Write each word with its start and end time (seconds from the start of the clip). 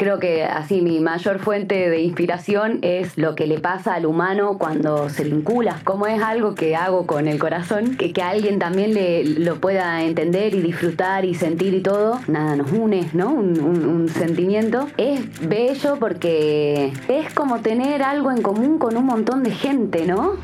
Creo 0.00 0.18
que 0.18 0.44
así 0.44 0.80
mi 0.80 0.98
mayor 0.98 1.40
fuente 1.40 1.90
de 1.90 2.00
inspiración 2.00 2.78
es 2.80 3.18
lo 3.18 3.34
que 3.34 3.46
le 3.46 3.58
pasa 3.58 3.92
al 3.92 4.06
humano 4.06 4.56
cuando 4.56 5.10
se 5.10 5.24
vincula. 5.24 5.78
Como 5.84 6.06
es 6.06 6.22
algo 6.22 6.54
que 6.54 6.74
hago 6.74 7.06
con 7.06 7.28
el 7.28 7.38
corazón, 7.38 7.96
que, 7.98 8.10
que 8.10 8.22
alguien 8.22 8.58
también 8.58 8.94
le, 8.94 9.24
lo 9.24 9.60
pueda 9.60 10.02
entender 10.02 10.54
y 10.54 10.62
disfrutar 10.62 11.26
y 11.26 11.34
sentir 11.34 11.74
y 11.74 11.82
todo, 11.82 12.18
nada 12.28 12.56
nos 12.56 12.72
une, 12.72 13.10
¿no? 13.12 13.30
Un, 13.30 13.60
un 13.60 14.08
sentimiento. 14.08 14.88
Es 14.96 15.20
bello 15.46 15.98
porque 16.00 16.94
es 17.08 17.34
como 17.34 17.60
tener 17.60 18.02
algo 18.02 18.30
en 18.30 18.40
común 18.40 18.78
con 18.78 18.96
un 18.96 19.04
montón 19.04 19.42
de 19.42 19.50
gente, 19.50 20.06
¿no? 20.06 20.36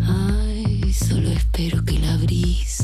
Ay, 0.00 0.92
solo 0.92 1.28
espero 1.28 1.84
que 1.84 1.98
la 1.98 2.16
brisa 2.18 2.83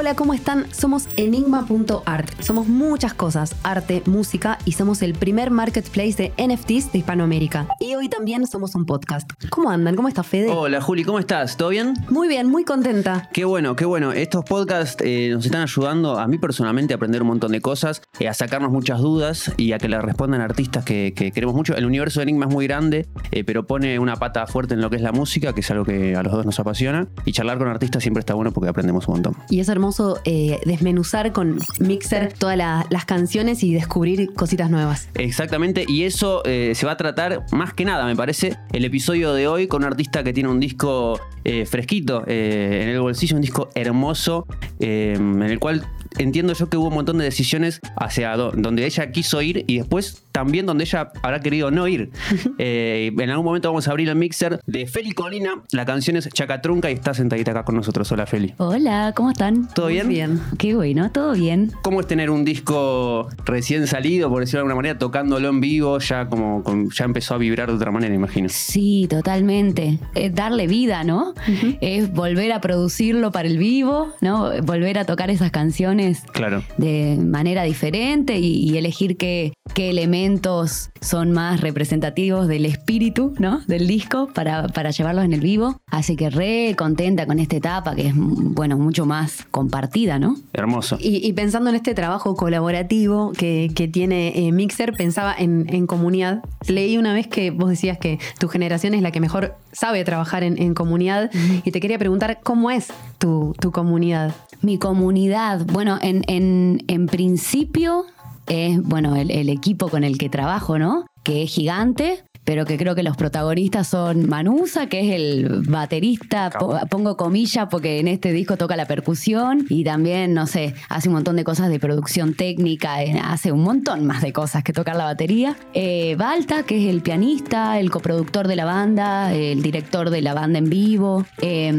Hola, 0.00 0.14
¿cómo 0.14 0.32
están? 0.32 0.72
Somos 0.72 1.08
enigma.art. 1.16 2.30
Somos 2.40 2.68
muchas 2.68 3.14
cosas, 3.14 3.56
arte, 3.64 4.04
música 4.06 4.56
y 4.64 4.70
somos 4.70 5.02
el 5.02 5.12
primer 5.12 5.50
marketplace 5.50 6.14
de 6.14 6.32
NFTs 6.46 6.92
de 6.92 6.98
Hispanoamérica. 6.98 7.66
Y 7.80 7.96
hoy 7.96 8.08
también 8.08 8.46
somos 8.46 8.76
un 8.76 8.86
podcast. 8.86 9.28
¿Cómo 9.50 9.70
andan? 9.70 9.96
¿Cómo 9.96 10.06
está 10.06 10.22
Fede? 10.22 10.52
Hola 10.52 10.80
Juli, 10.80 11.02
¿cómo 11.02 11.18
estás? 11.18 11.56
¿Todo 11.56 11.70
bien? 11.70 11.94
Muy 12.10 12.28
bien, 12.28 12.46
muy 12.46 12.62
contenta. 12.62 13.28
Qué 13.32 13.44
bueno, 13.44 13.74
qué 13.74 13.86
bueno. 13.86 14.12
Estos 14.12 14.44
podcasts 14.44 15.02
eh, 15.04 15.30
nos 15.32 15.44
están 15.44 15.62
ayudando 15.62 16.16
a 16.16 16.28
mí 16.28 16.38
personalmente 16.38 16.94
a 16.94 16.96
aprender 16.96 17.22
un 17.22 17.28
montón 17.28 17.50
de 17.50 17.60
cosas, 17.60 18.00
eh, 18.20 18.28
a 18.28 18.34
sacarnos 18.34 18.70
muchas 18.70 19.00
dudas 19.00 19.50
y 19.56 19.72
a 19.72 19.78
que 19.78 19.88
le 19.88 20.00
respondan 20.00 20.40
artistas 20.42 20.84
que, 20.84 21.12
queremos 21.12 21.56
mucho. 21.56 21.74
El 21.74 21.86
universo 21.86 22.20
de 22.20 22.22
Enigma 22.22 22.46
es 22.46 22.52
muy 22.52 22.68
grande, 22.68 23.08
eh, 23.32 23.42
pero 23.42 23.66
pone 23.66 23.98
una 23.98 24.14
pata 24.14 24.46
fuerte 24.46 24.74
en 24.74 24.80
lo 24.80 24.90
que 24.90 24.94
es 24.94 25.02
la 25.02 25.10
música, 25.10 25.54
que 25.54 25.62
es 25.62 25.70
algo 25.72 25.84
que 25.84 26.14
a 26.14 26.22
los 26.22 26.32
dos 26.32 26.46
nos 26.46 26.60
apasiona. 26.60 27.08
Y 27.24 27.32
charlar 27.32 27.58
con 27.58 27.66
artistas 27.66 28.04
siempre 28.04 28.20
está 28.20 28.34
bueno 28.34 28.52
porque 28.52 28.70
aprendemos 28.70 29.08
un 29.08 29.14
montón. 29.14 29.34
Y 29.50 29.58
es 29.58 29.68
hermoso 29.68 29.87
eh, 30.24 30.60
desmenuzar 30.64 31.32
con 31.32 31.60
Mixer 31.80 32.32
todas 32.32 32.56
las 32.56 33.04
canciones 33.04 33.62
y 33.62 33.74
descubrir 33.74 34.32
cositas 34.34 34.70
nuevas. 34.70 35.08
Exactamente, 35.14 35.84
y 35.86 36.04
eso 36.04 36.42
eh, 36.44 36.72
se 36.74 36.86
va 36.86 36.92
a 36.92 36.96
tratar 36.96 37.46
más 37.52 37.72
que 37.72 37.84
nada, 37.84 38.06
me 38.06 38.16
parece, 38.16 38.56
el 38.72 38.84
episodio 38.84 39.32
de 39.32 39.48
hoy 39.48 39.68
con 39.68 39.82
un 39.82 39.88
artista 39.88 40.22
que 40.22 40.32
tiene 40.32 40.48
un 40.48 40.60
disco 40.60 41.20
eh, 41.48 41.66
fresquito 41.66 42.24
en 42.26 42.88
el 42.88 43.00
bolsillo, 43.00 43.36
un 43.36 43.42
disco 43.42 43.70
hermoso, 43.74 44.46
en 44.78 45.42
el 45.42 45.58
cual 45.58 45.84
entiendo 46.18 46.52
yo 46.52 46.68
que 46.68 46.76
hubo 46.76 46.88
un 46.88 46.94
montón 46.94 47.18
de 47.18 47.24
decisiones 47.24 47.80
hacia 47.96 48.36
donde 48.36 48.86
ella 48.86 49.10
quiso 49.10 49.42
ir 49.42 49.64
y 49.66 49.78
después 49.78 50.24
también 50.32 50.66
donde 50.66 50.84
ella 50.84 51.10
habrá 51.22 51.40
querido 51.40 51.70
no 51.70 51.88
ir. 51.88 52.10
Eh, 52.60 53.12
en 53.16 53.30
algún 53.30 53.44
momento 53.44 53.68
vamos 53.68 53.86
a 53.86 53.92
abrir 53.92 54.08
el 54.08 54.16
mixer 54.16 54.60
de 54.66 54.86
Feli 54.86 55.12
Colina. 55.12 55.62
La 55.70 55.84
canción 55.84 56.16
es 56.16 56.28
Chacatrunca 56.28 56.90
y 56.90 56.94
está 56.94 57.14
sentadita 57.14 57.52
acá 57.52 57.64
con 57.64 57.76
nosotros. 57.76 58.10
Hola, 58.10 58.26
Feli. 58.26 58.54
Hola, 58.56 59.12
¿cómo 59.14 59.30
están? 59.30 59.68
¿Todo 59.74 59.86
bien? 59.86 60.08
bien. 60.08 60.40
Qué 60.58 60.74
bueno, 60.74 61.10
todo 61.12 61.34
bien. 61.34 61.72
¿Cómo 61.82 62.00
es 62.00 62.08
tener 62.08 62.30
un 62.30 62.44
disco 62.44 63.28
recién 63.44 63.86
salido, 63.86 64.28
por 64.28 64.40
decirlo 64.40 64.58
de 64.58 64.62
alguna 64.62 64.74
manera, 64.74 64.98
tocándolo 64.98 65.48
en 65.48 65.60
vivo? 65.60 65.98
Ya 66.00 66.28
como, 66.28 66.64
ya 66.92 67.04
empezó 67.04 67.34
a 67.34 67.38
vibrar 67.38 67.68
de 67.68 67.74
otra 67.74 67.92
manera, 67.92 68.12
imagino. 68.14 68.48
Sí, 68.48 69.06
totalmente. 69.08 69.98
Darle 70.32 70.66
vida, 70.66 71.04
¿no? 71.04 71.34
Es 71.80 72.12
volver 72.12 72.52
a 72.52 72.60
producirlo 72.60 73.32
para 73.32 73.48
el 73.48 73.58
vivo, 73.58 74.12
¿no? 74.20 74.50
Volver 74.62 74.98
a 74.98 75.04
tocar 75.04 75.30
esas 75.30 75.50
canciones 75.50 76.22
claro. 76.32 76.62
de 76.76 77.18
manera 77.20 77.62
diferente 77.62 78.38
y, 78.38 78.76
elegir 78.78 79.16
qué, 79.16 79.54
qué 79.74 79.90
elementos 79.90 80.90
son 81.00 81.32
más 81.32 81.60
representativos 81.60 82.46
del 82.46 82.64
espíritu, 82.64 83.34
¿no? 83.38 83.60
Del 83.66 83.88
disco 83.88 84.28
para, 84.32 84.68
para 84.68 84.90
llevarlos 84.90 85.24
en 85.24 85.32
el 85.32 85.40
vivo. 85.40 85.80
Así 85.90 86.16
que 86.16 86.30
re 86.30 86.74
contenta 86.76 87.26
con 87.26 87.38
esta 87.38 87.56
etapa 87.56 87.94
que 87.94 88.08
es, 88.08 88.14
bueno, 88.16 88.78
mucho 88.78 89.06
más 89.06 89.46
compartida, 89.50 90.18
¿no? 90.18 90.36
Hermoso. 90.52 90.98
Y, 91.00 91.32
pensando 91.32 91.70
en 91.70 91.76
este 91.76 91.94
trabajo 91.94 92.34
colaborativo 92.34 93.32
que, 93.32 93.68
tiene 93.92 94.32
eh, 94.34 94.52
Mixer, 94.52 94.92
pensaba 94.92 95.34
en, 95.36 95.86
comunidad. 95.86 96.42
Leí 96.66 96.98
una 96.98 97.14
vez 97.14 97.26
que 97.26 97.50
vos 97.50 97.70
decías 97.70 97.98
que 97.98 98.18
tu 98.38 98.48
generación 98.48 98.94
es 98.94 99.02
la 99.02 99.10
que 99.10 99.20
mejor 99.20 99.54
sabe 99.72 100.04
trabajar 100.04 100.42
en, 100.42 100.74
comunidad 100.74 101.17
y 101.64 101.70
te 101.70 101.80
quería 101.80 101.98
preguntar 101.98 102.40
cómo 102.42 102.70
es 102.70 102.88
tu, 103.18 103.54
comunidad. 103.72 104.34
Mi 104.62 104.78
comunidad, 104.78 105.64
bueno, 105.66 105.98
en, 106.02 106.24
en, 106.26 106.84
en 106.88 107.06
principio 107.06 108.04
es, 108.46 108.82
bueno, 108.82 109.16
el, 109.16 109.30
el, 109.30 109.48
equipo 109.48 109.88
con 109.88 110.04
el 110.04 110.18
que 110.18 110.28
trabajo, 110.28 110.78
¿no? 110.78 111.06
Que 111.22 111.42
es 111.42 111.50
gigante, 111.50 112.24
pero 112.48 112.64
que 112.64 112.78
creo 112.78 112.94
que 112.94 113.02
los 113.02 113.14
protagonistas 113.14 113.88
son 113.88 114.26
Manusa, 114.26 114.86
que 114.86 115.00
es 115.00 115.14
el 115.14 115.64
baterista, 115.68 116.50
pongo 116.88 117.14
comillas 117.14 117.68
porque 117.70 117.98
en 117.98 118.08
este 118.08 118.32
disco 118.32 118.56
toca 118.56 118.74
la 118.74 118.86
percusión 118.86 119.66
y 119.68 119.84
también, 119.84 120.32
no 120.32 120.46
sé, 120.46 120.74
hace 120.88 121.10
un 121.10 121.16
montón 121.16 121.36
de 121.36 121.44
cosas 121.44 121.68
de 121.68 121.78
producción 121.78 122.32
técnica, 122.32 123.00
hace 123.22 123.52
un 123.52 123.60
montón 123.64 124.06
más 124.06 124.22
de 124.22 124.32
cosas 124.32 124.64
que 124.64 124.72
tocar 124.72 124.96
la 124.96 125.04
batería. 125.04 125.58
Eh, 125.74 126.16
Balta, 126.16 126.62
que 126.62 126.82
es 126.82 126.88
el 126.88 127.02
pianista, 127.02 127.78
el 127.78 127.90
coproductor 127.90 128.48
de 128.48 128.56
la 128.56 128.64
banda, 128.64 129.34
el 129.34 129.60
director 129.60 130.08
de 130.08 130.22
la 130.22 130.32
banda 130.32 130.58
en 130.58 130.70
vivo. 130.70 131.26
Eh, 131.42 131.70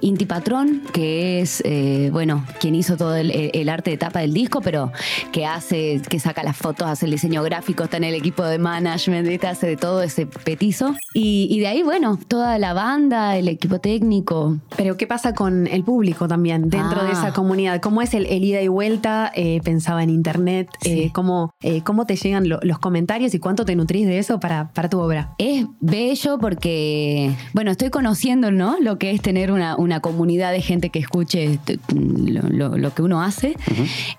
Inti 0.00 0.24
Patrón, 0.24 0.80
que 0.94 1.42
es, 1.42 1.62
eh, 1.66 2.08
bueno, 2.10 2.46
quien 2.58 2.74
hizo 2.74 2.96
todo 2.96 3.16
el, 3.16 3.68
arte 3.68 3.90
de 3.90 3.98
tapa 3.98 4.20
del 4.20 4.32
disco, 4.32 4.62
pero 4.62 4.92
que 5.30 5.44
hace, 5.44 6.00
que 6.08 6.18
saca 6.20 6.42
las 6.42 6.56
fotos, 6.56 6.88
hace 6.88 7.04
el 7.04 7.12
diseño 7.12 7.42
gráfico, 7.42 7.84
está 7.84 7.98
en 7.98 8.04
el 8.04 8.14
equipo 8.14 8.44
de 8.44 8.58
management, 8.58 9.44
hace 9.44 9.73
todo 9.76 10.02
ese 10.02 10.26
petizo. 10.26 10.94
Y, 11.14 11.60
de 11.60 11.66
ahí, 11.68 11.82
bueno, 11.82 12.18
toda 12.28 12.58
la 12.58 12.72
banda, 12.72 13.36
el 13.36 13.48
equipo 13.48 13.78
técnico. 13.78 14.58
Pero 14.76 14.96
¿qué 14.96 15.06
pasa 15.06 15.34
con 15.34 15.66
el 15.66 15.84
público 15.84 16.26
también 16.26 16.68
dentro 16.68 17.04
de 17.04 17.12
esa 17.12 17.28
ah. 17.28 17.32
comunidad? 17.32 17.80
¿Cómo 17.80 18.02
es 18.02 18.14
el, 18.14 18.26
ida 18.26 18.60
y 18.60 18.68
vuelta? 18.68 19.30
Eh, 19.34 19.60
pensaba 19.62 20.02
en 20.02 20.10
internet. 20.10 20.68
Eh, 20.84 21.10
¿cómo, 21.12 21.52
eh, 21.62 21.82
¿Cómo 21.82 22.06
te 22.06 22.16
llegan 22.16 22.48
los 22.48 22.78
comentarios 22.78 23.34
y 23.34 23.38
cuánto 23.38 23.64
te 23.64 23.76
nutrís 23.76 24.06
de 24.06 24.18
eso 24.18 24.40
para, 24.40 24.70
para 24.72 24.88
tu 24.88 24.98
obra? 24.98 25.34
Es 25.38 25.66
bello 25.80 26.38
porque, 26.38 27.32
bueno, 27.52 27.70
estoy 27.70 27.90
conociendo, 27.90 28.50
¿no? 28.50 28.76
Lo 28.80 28.98
que 28.98 29.12
es 29.12 29.22
tener 29.22 29.52
una, 29.52 29.76
una 29.76 30.00
comunidad 30.00 30.52
de 30.52 30.62
gente 30.62 30.90
que 30.90 30.98
escuche 30.98 31.58
lo, 31.94 32.94
que 32.94 33.02
uno 33.02 33.22
hace. 33.22 33.56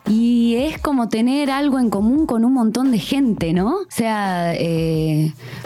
Y 0.08 0.35
es 0.54 0.78
como 0.78 1.10
tener 1.10 1.50
algo 1.50 1.80
en 1.80 1.90
común 1.90 2.28
con 2.28 2.46
un 2.46 2.54
montón 2.54 2.92
de 2.92 3.00
gente, 3.00 3.54
¿no? 3.54 3.78
O 3.78 3.86
sea, 3.90 4.54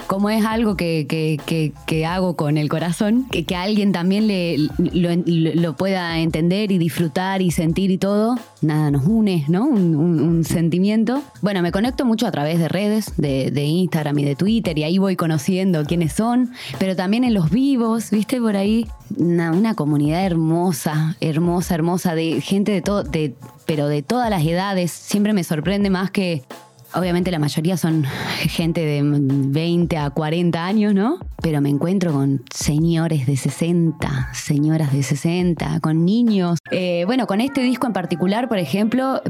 como 0.06 0.30
es 0.30 0.46
algo 0.46 0.76
que, 0.76 1.06
que, 1.06 2.06
hago 2.06 2.34
con 2.34 2.56
el 2.56 2.70
corazón, 2.70 3.26
que, 3.30 3.44
que 3.44 3.54
alguien 3.54 3.92
también 3.92 4.26
le, 4.26 4.56
lo, 4.78 5.76
pueda 5.76 6.18
entender 6.18 6.72
y 6.72 6.78
disfrutar 6.78 7.42
y 7.42 7.50
sentir 7.50 7.90
y 7.90 7.98
todo, 7.98 8.36
nada 8.62 8.90
nos 8.90 9.06
une, 9.06 9.44
¿no? 9.48 9.66
Un, 9.66 10.44
sentimiento. 10.44 11.22
Bueno, 11.42 11.60
me 11.60 11.70
conecto 11.70 12.04
mucho 12.04 12.26
a 12.26 12.30
través 12.30 12.58
de 12.58 12.68
redes, 12.68 13.12
de, 13.16 13.64
Instagram 13.64 14.18
y 14.20 14.24
de 14.24 14.36
Twitter, 14.36 14.78
y 14.78 14.84
ahí 14.84 14.98
voy 14.98 15.16
conociendo 15.16 15.84
quiénes 15.84 16.12
son, 16.14 16.50
pero 16.78 16.96
también 16.96 17.24
en 17.24 17.34
los 17.34 17.50
vivos, 17.50 18.10
¿viste? 18.10 18.40
Por 18.40 18.56
ahí, 18.56 18.86
una, 19.16 19.74
comunidad 19.74 20.24
hermosa, 20.24 21.16
hermosa, 21.20 21.74
hermosa, 21.74 22.14
de 22.14 22.40
gente 22.40 22.72
de 22.72 22.82
todo, 22.82 23.02
de, 23.02 23.34
pero 23.66 23.88
de 23.88 24.02
todas 24.02 24.30
las 24.30 24.44
edades. 24.44 24.90
Siempre 24.90 25.32
me 25.32 25.44
sorprende 25.44 25.90
más 25.90 26.10
que 26.10 26.42
Obviamente 26.94 27.30
la 27.30 27.38
mayoría 27.38 27.76
son 27.76 28.04
gente 28.40 28.84
de 28.84 29.00
20 29.04 29.96
a 29.96 30.10
40 30.10 30.64
años, 30.64 30.94
¿no? 30.94 31.18
Pero 31.42 31.60
me 31.60 31.68
encuentro 31.68 32.12
con 32.12 32.42
señores 32.52 33.26
de 33.26 33.36
60, 33.36 34.30
señoras 34.34 34.92
de 34.92 35.02
60, 35.02 35.80
con 35.80 36.04
niños. 36.04 36.58
Eh, 36.70 37.04
bueno, 37.06 37.26
con 37.26 37.40
este 37.40 37.62
disco 37.62 37.86
en 37.86 37.92
particular, 37.92 38.48
por 38.48 38.58
ejemplo, 38.58 39.22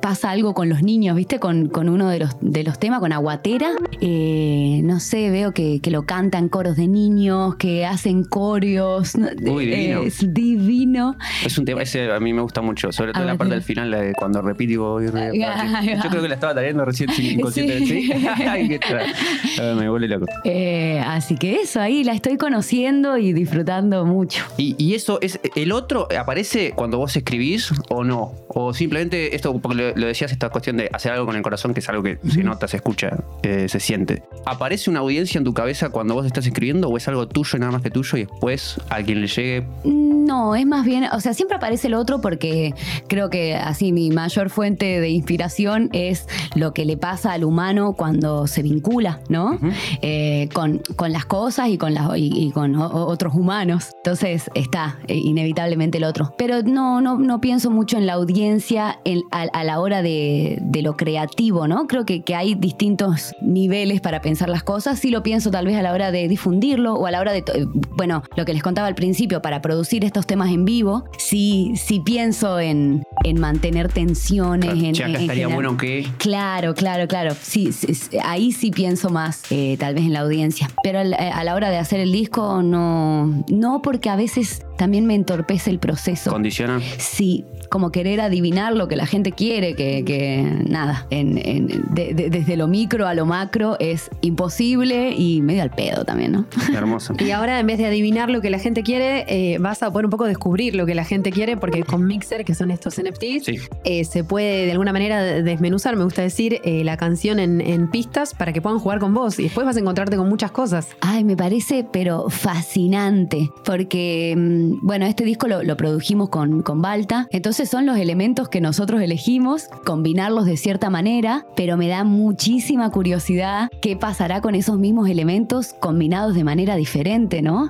pasa 0.00 0.30
algo 0.30 0.54
con 0.54 0.68
los 0.68 0.82
niños, 0.82 1.16
¿viste? 1.16 1.40
Con, 1.40 1.68
con, 1.68 1.88
uno 1.88 2.08
de 2.08 2.20
los, 2.20 2.36
de 2.40 2.62
los 2.62 2.78
temas, 2.78 3.00
con 3.00 3.12
Aguatera. 3.12 3.72
Eh, 4.00 4.80
no 4.84 5.00
sé, 5.00 5.30
veo 5.30 5.52
que, 5.52 5.80
que, 5.80 5.90
lo 5.90 6.06
cantan 6.06 6.48
coros 6.48 6.76
de 6.76 6.86
niños, 6.86 7.56
que 7.56 7.84
hacen 7.84 8.24
coreos. 8.24 9.16
Muy 9.16 9.66
divino. 9.66 10.02
Es 10.02 10.32
divino. 10.32 11.16
Es 11.44 11.58
un 11.58 11.64
tema, 11.64 11.82
ese 11.82 12.12
a 12.12 12.20
mí 12.20 12.32
me 12.32 12.42
gusta 12.42 12.62
mucho, 12.62 12.92
sobre 12.92 13.12
todo 13.12 13.24
la 13.24 13.36
parte 13.36 13.54
del 13.54 13.62
final, 13.62 13.90
la 13.90 14.00
de 14.00 14.12
cuando 14.12 14.40
repito 14.40 14.72
y 14.72 14.76
voy. 14.76 15.04
Yo 15.08 16.10
creo 16.10 16.22
que 16.22 16.28
la 16.28 16.34
estaba 16.44 16.54
trayendo 16.54 16.84
recién 16.84 17.10
inconsciente. 17.18 17.86
¿Sí? 17.86 18.12
me 19.76 19.88
vuelve 19.88 20.08
loco. 20.08 20.26
Eh, 20.44 21.02
así 21.04 21.36
que 21.36 21.56
eso, 21.56 21.80
ahí 21.80 22.04
la 22.04 22.12
estoy 22.12 22.36
conociendo 22.36 23.16
y 23.18 23.32
disfrutando 23.32 24.04
mucho. 24.04 24.44
¿Y, 24.56 24.74
¿Y, 24.78 24.94
eso 24.94 25.18
es, 25.20 25.40
el 25.54 25.72
otro 25.72 26.08
aparece 26.18 26.72
cuando 26.72 26.98
vos 26.98 27.16
escribís 27.16 27.72
o 27.88 28.04
no? 28.04 28.32
¿O 28.48 28.72
simplemente 28.74 29.34
esto, 29.34 29.58
porque 29.58 29.92
lo, 29.96 30.06
decías, 30.06 30.32
esta 30.32 30.48
cuestión 30.50 30.76
de 30.76 30.88
hacer 30.92 31.12
algo 31.12 31.26
con 31.26 31.36
el 31.36 31.42
corazón, 31.42 31.74
que 31.74 31.80
es 31.80 31.88
algo 31.88 32.02
que 32.02 32.18
se 32.28 32.42
nota, 32.42 32.68
se 32.68 32.76
escucha, 32.76 33.24
eh, 33.42 33.68
se 33.68 33.80
siente? 33.80 34.22
¿Aparece 34.46 34.90
una 34.90 35.00
audiencia 35.00 35.38
en 35.38 35.44
tu 35.44 35.54
cabeza 35.54 35.90
cuando 35.90 36.14
vos 36.14 36.26
estás 36.26 36.46
escribiendo 36.46 36.88
o 36.88 36.96
es 36.96 37.08
algo 37.08 37.26
tuyo 37.26 37.56
y 37.56 37.60
nada 37.60 37.72
más 37.72 37.82
que 37.82 37.90
tuyo 37.90 38.18
y 38.18 38.24
después 38.24 38.80
a 38.90 39.02
quien 39.02 39.20
le 39.20 39.26
llegue? 39.26 39.66
No, 39.84 40.54
es 40.54 40.66
más 40.66 40.84
bien, 40.84 41.04
o 41.12 41.20
sea, 41.20 41.34
siempre 41.34 41.56
aparece 41.56 41.88
el 41.88 41.94
otro 41.94 42.20
porque 42.20 42.74
creo 43.08 43.28
que 43.30 43.54
así 43.54 43.92
mi 43.92 44.10
mayor 44.10 44.50
fuente 44.50 45.00
de 45.00 45.08
inspiración 45.08 45.90
es 45.92 46.26
lo 46.54 46.72
que 46.72 46.84
le 46.84 46.96
pasa 46.96 47.32
al 47.32 47.44
humano 47.44 47.94
cuando 47.94 48.46
se 48.46 48.62
vincula, 48.62 49.20
¿no? 49.28 49.58
Eh, 50.02 50.48
con, 50.52 50.80
con, 50.96 51.12
las 51.12 51.24
cosas 51.24 51.68
y 51.68 51.78
con, 51.78 51.94
las, 51.94 52.10
y, 52.16 52.50
con 52.52 52.76
otros 52.76 53.34
humanos. 53.34 53.88
Entonces 53.98 54.50
está 54.54 54.98
eh, 55.08 55.16
inevitablemente 55.16 55.98
el 55.98 56.04
otro. 56.04 56.34
Pero 56.38 56.62
no, 56.62 57.00
no, 57.00 57.18
no 57.18 57.40
pienso 57.40 57.70
mucho 57.70 57.96
en 57.96 58.06
la 58.06 58.14
audiencia 58.14 58.98
en- 59.04 59.22
a, 59.30 59.42
a 59.42 59.64
la 59.64 59.80
hora 59.80 60.02
de, 60.02 60.58
de 60.62 60.82
lo 60.82 60.96
creativo, 60.96 61.66
¿no? 61.68 61.86
Creo 61.86 62.04
que, 62.04 62.22
que 62.22 62.34
hay 62.34 62.54
distintos 62.54 63.32
niveles 63.42 64.00
para 64.00 64.20
pensar 64.20 64.48
las 64.48 64.62
cosas. 64.62 64.98
Sí 64.98 65.10
lo 65.10 65.22
pienso 65.22 65.50
tal 65.50 65.66
vez 65.66 65.76
a 65.76 65.82
la 65.82 65.92
hora 65.92 66.10
de 66.10 66.28
difundirlo 66.28 66.94
o 66.94 67.06
a 67.06 67.10
la 67.10 67.20
hora 67.20 67.32
de, 67.32 67.38
eh, 67.38 67.66
bueno, 67.96 68.22
lo 68.36 68.44
que 68.44 68.52
les 68.52 68.62
contaba 68.62 68.86
al 68.88 68.94
principio, 68.94 69.40
para 69.42 69.60
producir 69.62 70.04
estos 70.04 70.26
temas 70.26 70.50
en 70.50 70.64
vivo, 70.64 71.04
sí, 71.18 71.72
sí 71.76 72.00
pienso 72.00 72.58
en, 72.60 73.02
en 73.24 73.40
mantener 73.40 73.88
tensiones. 73.92 74.70
en, 74.82 74.92
Che, 74.92 75.02
acá 75.04 75.10
en- 75.10 75.16
en 75.16 75.20
estaría 75.22 75.48
bueno 75.48 75.76
que. 75.76 76.06
Claro, 76.24 76.72
claro, 76.74 77.06
claro. 77.06 77.34
Sí, 77.38 77.70
sí, 77.70 77.94
sí, 77.94 78.16
ahí 78.24 78.50
sí 78.50 78.70
pienso 78.70 79.10
más, 79.10 79.42
eh, 79.50 79.76
tal 79.78 79.94
vez 79.94 80.04
en 80.04 80.14
la 80.14 80.20
audiencia. 80.20 80.70
Pero 80.82 81.00
al- 81.00 81.12
a 81.12 81.44
la 81.44 81.54
hora 81.54 81.68
de 81.68 81.76
hacer 81.76 82.00
el 82.00 82.12
disco, 82.12 82.62
no, 82.62 83.44
no 83.50 83.82
porque 83.82 84.08
a 84.08 84.16
veces 84.16 84.62
también 84.78 85.04
me 85.04 85.14
entorpece 85.14 85.68
el 85.68 85.78
proceso. 85.78 86.30
Condiciona. 86.30 86.80
Sí, 86.96 87.44
como 87.74 87.90
querer 87.90 88.20
adivinar 88.20 88.72
lo 88.76 88.86
que 88.86 88.94
la 88.94 89.04
gente 89.04 89.32
quiere, 89.32 89.74
que, 89.74 90.04
que 90.06 90.44
nada, 90.68 91.08
en- 91.10 91.38
en- 91.44 91.66
de- 91.92 92.14
de- 92.14 92.30
desde 92.30 92.56
lo 92.56 92.68
micro 92.68 93.08
a 93.08 93.14
lo 93.14 93.26
macro 93.26 93.76
es 93.80 94.10
imposible 94.20 95.12
y 95.16 95.42
medio 95.42 95.60
al 95.64 95.70
pedo 95.70 96.04
también, 96.04 96.30
¿no? 96.30 96.46
Hermoso. 96.72 97.14
Y 97.18 97.32
ahora, 97.32 97.58
en 97.58 97.66
vez 97.66 97.78
de 97.78 97.86
adivinar 97.86 98.30
lo 98.30 98.40
que 98.40 98.48
la 98.48 98.58
gente 98.60 98.84
quiere, 98.84 99.24
eh, 99.26 99.58
vas 99.58 99.82
a 99.82 99.90
poder 99.90 100.04
un 100.04 100.10
poco 100.12 100.24
descubrir 100.26 100.76
lo 100.76 100.86
que 100.86 100.94
la 100.94 101.04
gente 101.04 101.32
quiere, 101.32 101.56
porque 101.56 101.82
con 101.82 102.06
Mixer, 102.06 102.44
que 102.44 102.54
son 102.54 102.70
estos 102.70 102.96
NFTs, 103.02 103.44
Sí. 103.46 103.56
eh, 103.82 104.04
se 104.04 104.22
puede 104.22 104.66
de 104.66 104.70
alguna 104.70 104.92
manera 104.92 105.20
desmenuzar, 105.20 105.96
me 105.96 106.04
gusta 106.04 106.22
decir, 106.22 106.60
eh, 106.62 106.84
la 106.84 106.96
canción 106.96 107.40
en, 107.40 107.60
en 107.60 107.90
pistas 107.90 108.34
para 108.34 108.52
que 108.52 108.62
puedan 108.62 108.78
jugar 108.78 109.00
con 109.00 109.14
vos. 109.14 109.40
Y 109.40 109.42
después 109.44 109.66
vas 109.66 109.76
a 109.76 109.80
encontrarte 109.80 110.16
con 110.16 110.28
muchas 110.28 110.52
cosas. 110.52 110.86
Ay, 111.00 111.24
me 111.24 111.36
parece, 111.36 111.84
pero 111.90 112.30
fascinante, 112.30 113.50
porque, 113.64 114.34
mm, 114.36 114.86
bueno, 114.86 115.06
este 115.06 115.24
disco 115.24 115.48
lo, 115.48 115.62
lo 115.64 115.76
produjimos 115.76 116.28
con, 116.28 116.62
con 116.62 116.80
Balta, 116.82 117.26
entonces 117.30 117.63
son 117.68 117.86
los 117.86 117.96
elementos 117.98 118.48
que 118.48 118.60
nosotros 118.60 119.00
elegimos, 119.00 119.68
combinarlos 119.84 120.46
de 120.46 120.56
cierta 120.56 120.90
manera, 120.90 121.46
pero 121.56 121.76
me 121.76 121.88
da 121.88 122.04
muchísima 122.04 122.90
curiosidad 122.90 123.70
qué 123.80 123.96
pasará 123.96 124.40
con 124.40 124.54
esos 124.54 124.78
mismos 124.78 125.08
elementos 125.08 125.74
combinados 125.80 126.34
de 126.34 126.44
manera 126.44 126.76
diferente, 126.76 127.42
¿no? 127.42 127.68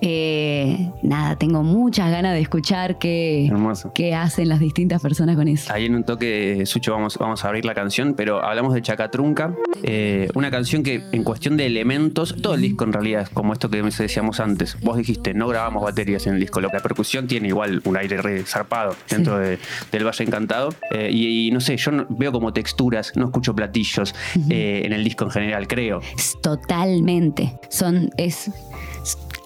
Eh, 0.00 0.90
nada, 1.02 1.36
tengo 1.36 1.62
muchas 1.62 2.10
ganas 2.10 2.34
de 2.34 2.40
escuchar 2.40 2.98
qué, 2.98 3.50
qué 3.94 4.14
hacen 4.14 4.48
las 4.48 4.60
distintas 4.60 5.00
personas 5.02 5.36
con 5.36 5.48
eso. 5.48 5.72
Ahí 5.72 5.86
en 5.86 5.94
un 5.94 6.04
toque, 6.04 6.64
Sucho, 6.66 6.92
vamos, 6.92 7.18
vamos 7.18 7.44
a 7.44 7.48
abrir 7.48 7.64
la 7.64 7.74
canción, 7.74 8.14
pero 8.14 8.44
hablamos 8.44 8.74
de 8.74 8.82
Chacatrunca, 8.82 9.54
eh, 9.82 10.28
una 10.34 10.50
canción 10.50 10.82
que 10.82 11.02
en 11.12 11.24
cuestión 11.24 11.56
de 11.56 11.66
elementos, 11.66 12.36
todo 12.40 12.54
el 12.54 12.62
disco 12.62 12.84
en 12.84 12.92
realidad 12.92 13.22
es 13.22 13.28
como 13.30 13.52
esto 13.52 13.70
que 13.70 13.82
decíamos 13.82 14.40
antes. 14.40 14.78
Vos 14.80 14.96
dijiste, 14.96 15.34
no 15.34 15.48
grabamos 15.48 15.82
baterías 15.82 16.26
en 16.26 16.34
el 16.34 16.40
disco, 16.40 16.60
lo 16.60 16.70
que 16.70 16.76
la 16.76 16.82
percusión 16.82 17.26
tiene 17.26 17.48
igual 17.48 17.80
un 17.84 17.96
aire 17.96 18.16
re 18.18 18.42
zarpado 18.44 18.94
dentro 19.08 19.35
de- 19.38 19.58
del 19.92 20.04
Valle 20.06 20.24
Encantado. 20.24 20.68
Eh, 20.90 21.10
y, 21.12 21.48
y 21.48 21.50
no 21.50 21.60
sé, 21.60 21.76
yo 21.76 21.90
no- 21.92 22.06
veo 22.08 22.32
como 22.32 22.52
texturas, 22.52 23.12
no 23.16 23.26
escucho 23.26 23.54
platillos 23.54 24.14
eh, 24.50 24.82
en 24.84 24.92
el 24.92 25.02
disco 25.04 25.24
en 25.24 25.30
general, 25.30 25.66
creo. 25.68 26.00
Totalmente. 26.42 27.58
Son, 27.68 28.10
es 28.16 28.50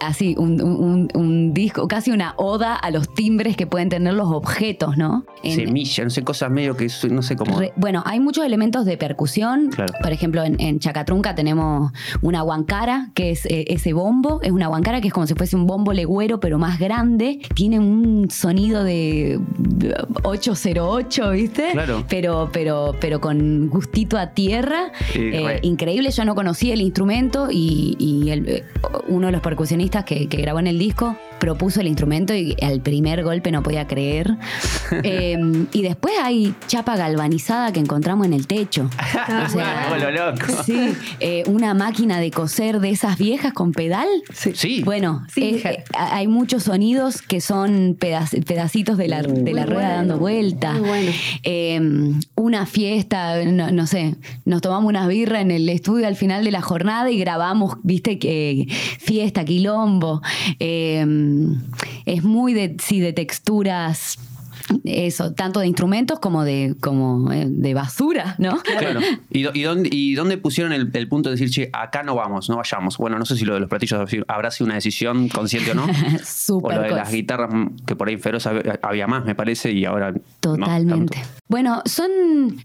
así, 0.00 0.34
un, 0.38 0.60
un- 0.62 1.08
un 1.14 1.52
disco, 1.54 1.86
casi 1.88 2.10
una 2.10 2.34
oda 2.36 2.74
a 2.74 2.90
los 2.90 3.12
timbres 3.14 3.56
que 3.56 3.66
pueden 3.66 3.88
tener 3.88 4.14
los 4.14 4.28
objetos, 4.28 4.96
¿no? 4.96 5.24
En- 5.42 5.54
Semilla, 5.56 6.04
no 6.04 6.10
sé, 6.10 6.22
cosas 6.24 6.50
medio 6.50 6.76
que 6.76 6.88
no 7.10 7.22
sé 7.22 7.36
cómo. 7.36 7.58
Re- 7.58 7.72
bueno, 7.76 8.02
hay 8.06 8.20
muchos 8.20 8.44
elementos 8.44 8.84
de 8.84 8.96
percusión. 8.96 9.68
Claro. 9.68 9.92
Por 10.02 10.12
ejemplo, 10.12 10.42
en, 10.44 10.60
en 10.60 10.78
Chacatrunca 10.78 11.34
tenemos 11.34 11.92
una 12.22 12.42
guancara, 12.42 13.10
que 13.14 13.30
es 13.30 13.46
eh, 13.46 13.64
ese 13.68 13.92
bombo. 13.92 14.40
Es 14.42 14.50
una 14.52 14.66
guancara 14.68 15.00
que 15.00 15.08
es 15.08 15.14
como 15.14 15.26
si 15.26 15.34
fuese 15.34 15.56
un 15.56 15.66
bombo 15.66 15.92
legüero, 15.92 16.40
pero 16.40 16.58
más 16.58 16.78
grande. 16.78 17.40
Tiene 17.54 17.78
un 17.78 18.30
sonido 18.30 18.84
de 18.84 19.38
808, 20.24 21.30
¿viste? 21.30 21.70
Claro. 21.72 22.04
Pero, 22.08 22.48
pero, 22.52 22.94
pero 23.00 23.20
con 23.20 23.68
gustito 23.68 24.16
a 24.18 24.28
tierra. 24.28 24.92
Eh, 25.14 25.42
re. 25.46 25.58
increíble, 25.62 26.10
yo 26.10 26.24
no 26.24 26.34
conocía 26.34 26.74
el 26.74 26.80
instrumento 26.80 27.48
y, 27.50 27.96
y 27.98 28.30
el- 28.30 28.48
eh, 28.48 28.64
uno 29.08 29.26
de 29.26 29.32
los 29.32 29.40
percusionistas 29.42 29.89
que, 29.90 30.28
que 30.28 30.36
grabó 30.36 30.60
en 30.60 30.68
el 30.68 30.78
disco 30.78 31.16
propuso 31.40 31.80
el 31.80 31.88
instrumento 31.88 32.34
y 32.34 32.54
al 32.62 32.80
primer 32.80 33.24
golpe 33.24 33.50
no 33.50 33.62
podía 33.64 33.86
creer. 33.88 34.36
Eh, 35.02 35.38
y 35.72 35.82
después 35.82 36.12
hay 36.22 36.52
chapa 36.66 36.96
galvanizada 36.96 37.72
que 37.72 37.78
encontramos 37.80 38.26
en 38.26 38.32
el 38.34 38.46
techo. 38.48 38.90
O 39.46 39.48
sea, 39.48 39.96
loco. 40.10 40.62
sí, 40.64 40.92
eh, 41.20 41.44
una 41.46 41.74
máquina 41.74 42.18
de 42.20 42.30
coser 42.32 42.80
de 42.80 42.90
esas 42.90 43.16
viejas 43.16 43.52
con 43.52 43.72
pedal. 43.72 44.08
Sí. 44.32 44.82
Bueno, 44.84 45.24
Sí, 45.32 45.42
eh, 45.42 45.48
hija. 45.56 45.70
eh, 45.72 45.84
hay 45.92 46.26
muchos 46.26 46.64
sonidos 46.64 47.22
que 47.22 47.40
son 47.40 47.96
pedacitos 47.98 48.96
de 48.98 49.08
la, 49.08 49.22
de 49.22 49.52
la 49.52 49.64
rueda 49.64 49.80
bueno, 49.80 49.96
dando 49.96 50.18
vueltas. 50.18 50.78
muy 50.78 50.88
bueno. 50.88 51.12
Eh, 51.44 51.80
una 52.34 52.66
fiesta, 52.66 53.42
no, 53.44 53.70
no 53.70 53.86
sé, 53.86 54.16
nos 54.44 54.60
tomamos 54.60 54.88
una 54.88 55.06
birra 55.06 55.40
en 55.40 55.50
el 55.52 55.68
estudio 55.68 56.06
al 56.06 56.16
final 56.16 56.44
de 56.44 56.50
la 56.50 56.60
jornada 56.60 57.10
y 57.10 57.18
grabamos, 57.18 57.76
viste, 57.82 58.18
que 58.18 58.66
fiesta, 58.98 59.44
quilombo. 59.44 60.20
Eh, 60.58 61.04
es 62.06 62.22
muy 62.22 62.54
de, 62.54 62.76
sí, 62.82 63.00
de 63.00 63.12
texturas. 63.12 64.18
Eso, 64.84 65.32
tanto 65.32 65.60
de 65.60 65.66
instrumentos 65.66 66.18
como 66.20 66.44
de, 66.44 66.74
como 66.80 67.30
eh, 67.32 67.46
de 67.48 67.74
basura, 67.74 68.34
¿no? 68.38 68.58
Claro. 68.62 69.00
¿Y, 69.30 69.42
do- 69.42 69.50
y 69.54 69.62
dónde, 69.62 69.88
¿Y 69.92 70.14
dónde 70.14 70.38
pusieron 70.38 70.72
el, 70.72 70.90
el 70.92 71.08
punto 71.08 71.28
de 71.30 71.36
decir, 71.36 71.50
che, 71.50 71.70
acá 71.72 72.02
no 72.02 72.14
vamos, 72.14 72.48
no 72.48 72.56
vayamos? 72.56 72.96
Bueno, 72.98 73.18
no 73.18 73.24
sé 73.24 73.36
si 73.36 73.44
lo 73.44 73.54
de 73.54 73.60
los 73.60 73.68
platillos 73.68 74.00
habrá 74.28 74.50
sido 74.50 74.66
una 74.66 74.74
decisión 74.74 75.28
consciente 75.28 75.72
o 75.72 75.74
no. 75.74 75.84
o 76.14 76.18
Súper 76.24 76.76
lo 76.76 76.82
de 76.82 76.90
las 76.90 77.10
guitarras, 77.12 77.50
que 77.86 77.96
por 77.96 78.08
ahí 78.08 78.14
en 78.14 78.20
Feroz 78.20 78.46
había 78.82 79.06
más, 79.06 79.24
me 79.24 79.34
parece, 79.34 79.72
y 79.72 79.84
ahora. 79.84 80.14
Totalmente. 80.40 81.18
bueno, 81.48 81.82
son 81.86 82.10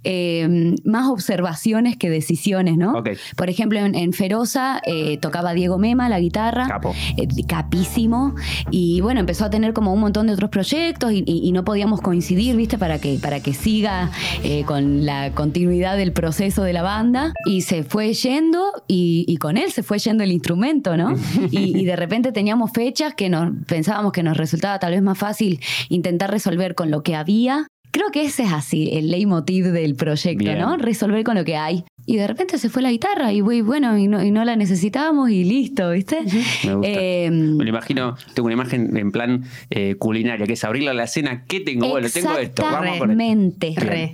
eh, 0.04 0.75
más 0.84 1.08
observaciones 1.10 1.98
que 1.98 2.10
decisiones, 2.10 2.78
¿no? 2.78 3.04
Por 3.36 3.50
ejemplo, 3.50 3.80
en, 3.80 3.96
en 3.96 4.13
Feroza 4.13 4.81
eh, 4.86 5.18
tocaba 5.18 5.54
Diego 5.54 5.78
Mema 5.78 6.10
la 6.10 6.19
guitarra. 6.19 6.68
Capo. 6.68 6.94
eh, 7.18 7.28
capísimo. 7.48 8.36
Y 8.72 9.01
bueno, 9.01 9.19
empezó 9.19 9.46
a 9.46 9.50
tener 9.50 9.74
como 9.74 9.94
un 9.94 10.00
montón 10.00 10.28
de 10.28 10.34
otros 10.34 10.50
proyectos 10.50 11.12
y 11.13 11.51
no 11.51 11.63
podíamos 11.66 11.94
coincidir, 12.01 12.56
¿viste? 12.56 12.77
Para 12.77 13.00
que, 13.00 13.18
para 13.21 13.42
que 13.42 13.53
siga 13.53 14.12
eh, 14.44 14.63
con 14.65 15.06
la 15.06 15.31
continuidad 15.31 15.97
del 15.97 16.12
proceso 16.12 16.63
de 16.63 16.74
la 16.74 16.81
banda. 16.81 17.33
Y 17.45 17.62
se 17.62 17.83
fue 17.83 18.13
yendo 18.13 18.71
y, 18.88 19.25
y 19.27 19.38
con 19.38 19.57
él 19.57 19.71
se 19.71 19.83
fue 19.83 20.00
yendo 20.00 20.24
el 20.24 20.31
instrumento, 20.31 20.97
¿no? 20.97 21.15
y, 21.51 21.77
y 21.77 21.86
de 21.86 21.95
repente 21.95 22.31
teníamos 22.31 22.71
fechas 22.71 23.13
que 23.15 23.30
nos 23.30 23.51
pensábamos 23.68 24.12
que 24.12 24.24
nos 24.24 24.38
resultaba 24.38 24.80
tal 24.80 24.92
vez 24.92 25.01
más 25.01 25.18
fácil 25.18 25.59
intentar 25.89 26.31
resolver 26.31 26.75
con 26.75 26.92
lo 26.92 27.03
que 27.03 27.15
había. 27.15 27.68
Creo 27.92 28.12
que 28.12 28.25
ese 28.25 28.44
es 28.44 28.51
así, 28.51 28.89
el 28.91 29.09
leitmotiv 29.09 29.68
del 29.68 29.95
proyecto, 29.95 30.44
Bien. 30.44 30.59
¿no? 30.59 30.75
Resolver 30.75 31.24
con 31.24 31.36
lo 31.36 31.46
que 31.46 31.55
hay. 31.55 31.86
Y 32.07 32.17
de 32.17 32.27
repente 32.27 32.57
se 32.59 32.69
fue 32.69 32.81
la 32.81 32.91
guitarra 32.91 33.33
y 33.33 33.39
güey, 33.41 33.62
bueno, 33.62 33.97
y 33.97 34.07
no, 34.07 34.24
y 34.24 34.29
no 34.31 34.45
la 34.45 34.55
necesitábamos 34.55 35.31
y 35.31 35.43
listo, 35.43 35.89
¿viste? 35.91 36.19
Me 36.65 36.75
gusta. 36.75 36.88
Eh, 36.91 37.29
Me 37.31 37.63
lo 37.63 37.69
imagino, 37.69 38.15
tengo 38.33 38.45
una 38.45 38.53
imagen 38.53 38.95
en 38.95 39.12
plan 39.12 39.43
eh, 39.71 39.95
culinaria, 39.97 40.45
que 40.45 40.53
es 40.53 40.63
abrirle 40.63 40.91
a 40.91 40.93
la 40.93 41.07
cena, 41.07 41.45
¿qué 41.47 41.62
tengo? 41.62 41.89
Bueno, 41.89 42.07
tengo 42.09 42.29
esto, 42.43 42.62
vamos 42.63 43.00
esto. 43.00 43.09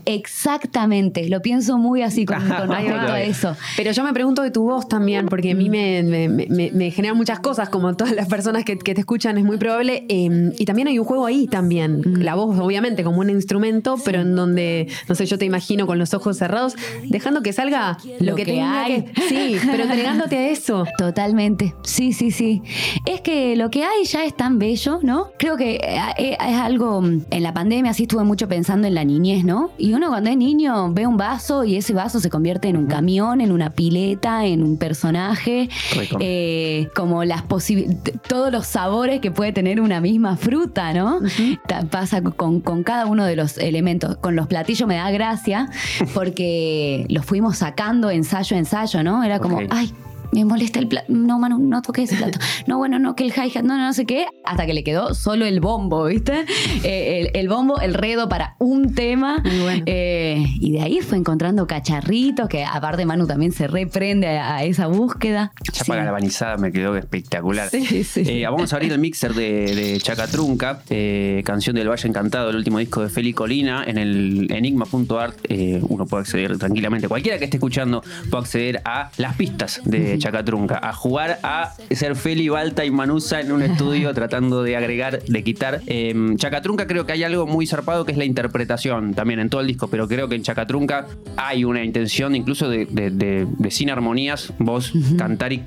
Exactamente. 0.05 1.27
Lo 1.29 1.41
pienso 1.41 1.77
muy 1.77 2.01
así 2.01 2.25
con, 2.25 2.37
con 2.37 2.69
respecto 2.69 3.11
a 3.11 3.21
eso. 3.21 3.55
Pero 3.77 3.91
yo 3.91 4.03
me 4.03 4.13
pregunto 4.13 4.41
de 4.41 4.51
tu 4.51 4.63
voz 4.63 4.87
también, 4.87 5.27
porque 5.27 5.51
a 5.51 5.55
mí 5.55 5.69
me, 5.69 6.01
me, 6.03 6.29
me- 6.29 6.71
me 6.71 6.91
generan 6.91 7.17
muchas 7.17 7.39
cosas, 7.39 7.69
como 7.69 7.95
todas 7.95 8.13
las 8.15 8.27
personas 8.27 8.63
que, 8.63 8.77
que 8.77 8.93
te 8.93 9.01
escuchan, 9.01 9.37
es 9.37 9.43
muy 9.43 9.57
probable. 9.57 10.05
eh, 10.09 10.51
y 10.57 10.65
también 10.65 10.87
hay 10.87 10.97
un 10.99 11.05
juego 11.05 11.25
ahí 11.25 11.47
también. 11.47 12.01
La 12.23 12.35
voz, 12.35 12.57
obviamente, 12.59 13.03
como 13.03 13.19
un 13.19 13.29
instrumento, 13.29 13.97
pero 14.05 14.21
en 14.21 14.35
donde, 14.35 14.87
no 15.09 15.15
sé, 15.15 15.25
yo 15.25 15.37
te 15.37 15.45
imagino 15.45 15.85
con 15.87 15.99
los 15.99 16.13
ojos 16.13 16.37
cerrados, 16.37 16.75
dejando 17.09 17.41
que 17.41 17.51
salga 17.53 17.80
lo, 18.19 18.31
Lo 18.31 18.35
que, 18.35 18.45
que 18.45 18.51
tenga 18.51 18.83
hay. 18.83 19.03
que- 19.03 19.21
Sí, 19.29 19.57
pero 19.69 19.83
entregándote 19.83 20.37
a 20.37 20.47
eso. 20.49 20.85
Totalmente, 20.97 21.73
sí, 21.83 22.13
sí, 22.13 22.31
sí. 22.31 22.61
Es 23.05 23.21
que 23.21 23.55
lo 23.55 23.69
que 23.69 23.83
hay 23.83 24.03
ya 24.05 24.23
es 24.25 24.35
tan 24.35 24.59
bello, 24.59 24.99
¿no? 25.03 25.31
Creo 25.37 25.55
que 25.57 25.75
eh, 25.75 25.99
eh, 26.17 26.37
es 26.39 26.55
algo, 26.57 27.01
mm, 27.01 27.25
en 27.29 27.43
la 27.43 27.53
pandemia 27.53 27.93
sí 27.93 28.03
estuve 28.03 28.23
mucho 28.23 28.47
pensando 28.47 28.87
en 28.87 28.95
la 28.95 29.03
niñez, 29.03 29.43
¿no? 29.43 29.71
Y 29.77 29.93
uno 29.93 30.09
cuando 30.09 30.29
es 30.29 30.37
niño 30.37 30.91
ve 30.93 31.07
un 31.07 31.17
vaso 31.17 31.63
y 31.63 31.75
ese 31.77 31.93
vaso 31.93 32.19
se 32.19 32.29
convierte 32.29 32.67
en 32.67 32.77
un 32.77 32.87
camión, 32.87 33.41
en 33.41 33.51
una 33.51 33.69
pileta, 33.71 34.45
en 34.45 34.63
un 34.63 34.77
personaje, 34.77 35.69
eh, 36.19 36.87
como 36.95 37.23
las 37.23 37.43
todos 38.27 38.51
los 38.51 38.65
sabores 38.67 39.19
que 39.21 39.31
puede 39.31 39.51
tener 39.51 39.81
una 39.81 40.01
misma 40.01 40.37
fruta, 40.37 40.93
¿no? 40.93 41.19
Pasa 41.89 42.21
con, 42.21 42.61
con 42.61 42.83
cada 42.83 43.05
uno 43.05 43.25
de 43.25 43.35
los 43.35 43.57
elementos. 43.57 44.17
Con 44.17 44.35
los 44.35 44.47
platillos 44.47 44.87
me 44.87 44.95
da 44.95 45.09
gracia 45.11 45.69
porque 46.13 47.05
los 47.09 47.25
fuimos 47.25 47.57
sacando 47.71 48.09
ensayo 48.09 48.55
a 48.57 48.59
ensayo, 48.59 49.01
¿no? 49.01 49.23
Era 49.23 49.39
como, 49.39 49.59
ay, 49.69 49.93
me 50.31 50.45
molesta 50.45 50.79
el 50.79 50.87
plato. 50.87 51.05
No, 51.09 51.39
Manu, 51.39 51.57
no 51.59 51.81
toques 51.81 52.11
ese 52.11 52.17
plato. 52.21 52.39
No, 52.67 52.77
bueno, 52.77 52.99
no, 52.99 53.15
que 53.15 53.23
el 53.23 53.31
hi-hat, 53.31 53.63
no, 53.63 53.75
no, 53.77 53.85
no 53.87 53.93
sé 53.93 54.05
qué. 54.05 54.27
Hasta 54.45 54.65
que 54.65 54.73
le 54.73 54.83
quedó 54.83 55.13
solo 55.15 55.45
el 55.45 55.59
bombo, 55.59 56.05
¿viste? 56.05 56.45
Eh, 56.83 57.29
el, 57.33 57.39
el 57.41 57.49
bombo, 57.49 57.79
el 57.81 57.93
redo 57.93 58.29
para 58.29 58.55
un 58.59 58.93
tema. 58.93 59.39
Muy 59.43 59.59
bueno. 59.59 59.83
Eh, 59.87 60.45
y 60.59 60.71
de 60.71 60.81
ahí 60.81 60.99
fue 61.01 61.17
encontrando 61.17 61.65
cacharritos, 61.67 62.47
que 62.47 62.63
aparte 62.63 63.05
Manu 63.05 63.25
también 63.27 63.51
se 63.51 63.67
reprende 63.67 64.27
a, 64.37 64.57
a 64.57 64.63
esa 64.63 64.87
búsqueda. 64.87 65.51
Chapa 65.71 65.85
Sí. 65.85 65.91
galvanizada 65.91 66.57
me 66.57 66.71
quedó 66.71 66.95
espectacular. 66.95 67.69
Sí, 67.69 68.03
sí. 68.03 68.23
Eh, 68.25 68.45
vamos 68.45 68.71
a 68.71 68.75
abrir 68.77 68.91
el 68.93 68.99
mixer 68.99 69.33
de, 69.33 69.75
de 69.75 69.99
Chacatrunca, 69.99 70.81
eh, 70.89 71.41
canción 71.45 71.75
del 71.75 71.89
Valle 71.89 72.07
Encantado, 72.07 72.49
el 72.51 72.55
último 72.55 72.77
disco 72.79 73.01
de 73.01 73.09
Feli 73.09 73.33
Colina. 73.33 73.83
En 73.85 73.97
el 73.97 74.47
enigma.art 74.51 75.35
eh, 75.49 75.81
uno 75.89 76.05
puede 76.05 76.21
acceder 76.21 76.57
tranquilamente. 76.57 77.07
Cualquiera 77.07 77.37
que 77.39 77.45
esté 77.45 77.57
escuchando 77.57 78.03
puede 78.29 78.41
acceder 78.43 78.81
a 78.85 79.09
las 79.17 79.35
pistas 79.35 79.81
de 79.83 80.17
Chacatrunca, 80.21 80.79
a 80.81 80.93
jugar 80.93 81.39
a 81.43 81.73
ser 81.91 82.15
Feli, 82.15 82.49
Balta 82.49 82.85
y 82.85 82.91
Manusa 82.91 83.41
en 83.41 83.51
un 83.51 83.61
estudio 83.61 84.13
tratando 84.13 84.63
de 84.63 84.77
agregar, 84.77 85.21
de 85.23 85.43
quitar. 85.43 85.81
Eh, 85.87 86.13
Chacatrunca 86.37 86.87
creo 86.87 87.05
que 87.05 87.13
hay 87.13 87.23
algo 87.23 87.47
muy 87.47 87.65
zarpado 87.67 88.05
que 88.05 88.11
es 88.13 88.17
la 88.17 88.25
interpretación 88.25 89.13
también 89.13 89.39
en 89.39 89.49
todo 89.49 89.61
el 89.61 89.67
disco, 89.67 89.87
pero 89.89 90.07
creo 90.07 90.27
que 90.29 90.35
en 90.35 90.43
Chacatrunca 90.43 91.07
hay 91.37 91.63
una 91.63 91.83
intención 91.83 92.35
incluso 92.35 92.69
de, 92.69 92.85
de- 92.85 93.09
de- 93.11 93.47
de 93.57 93.71
sin 93.71 93.89
armonías, 93.89 94.53
vos 94.59 94.93
cantar 95.17 95.51
y, 95.53 95.63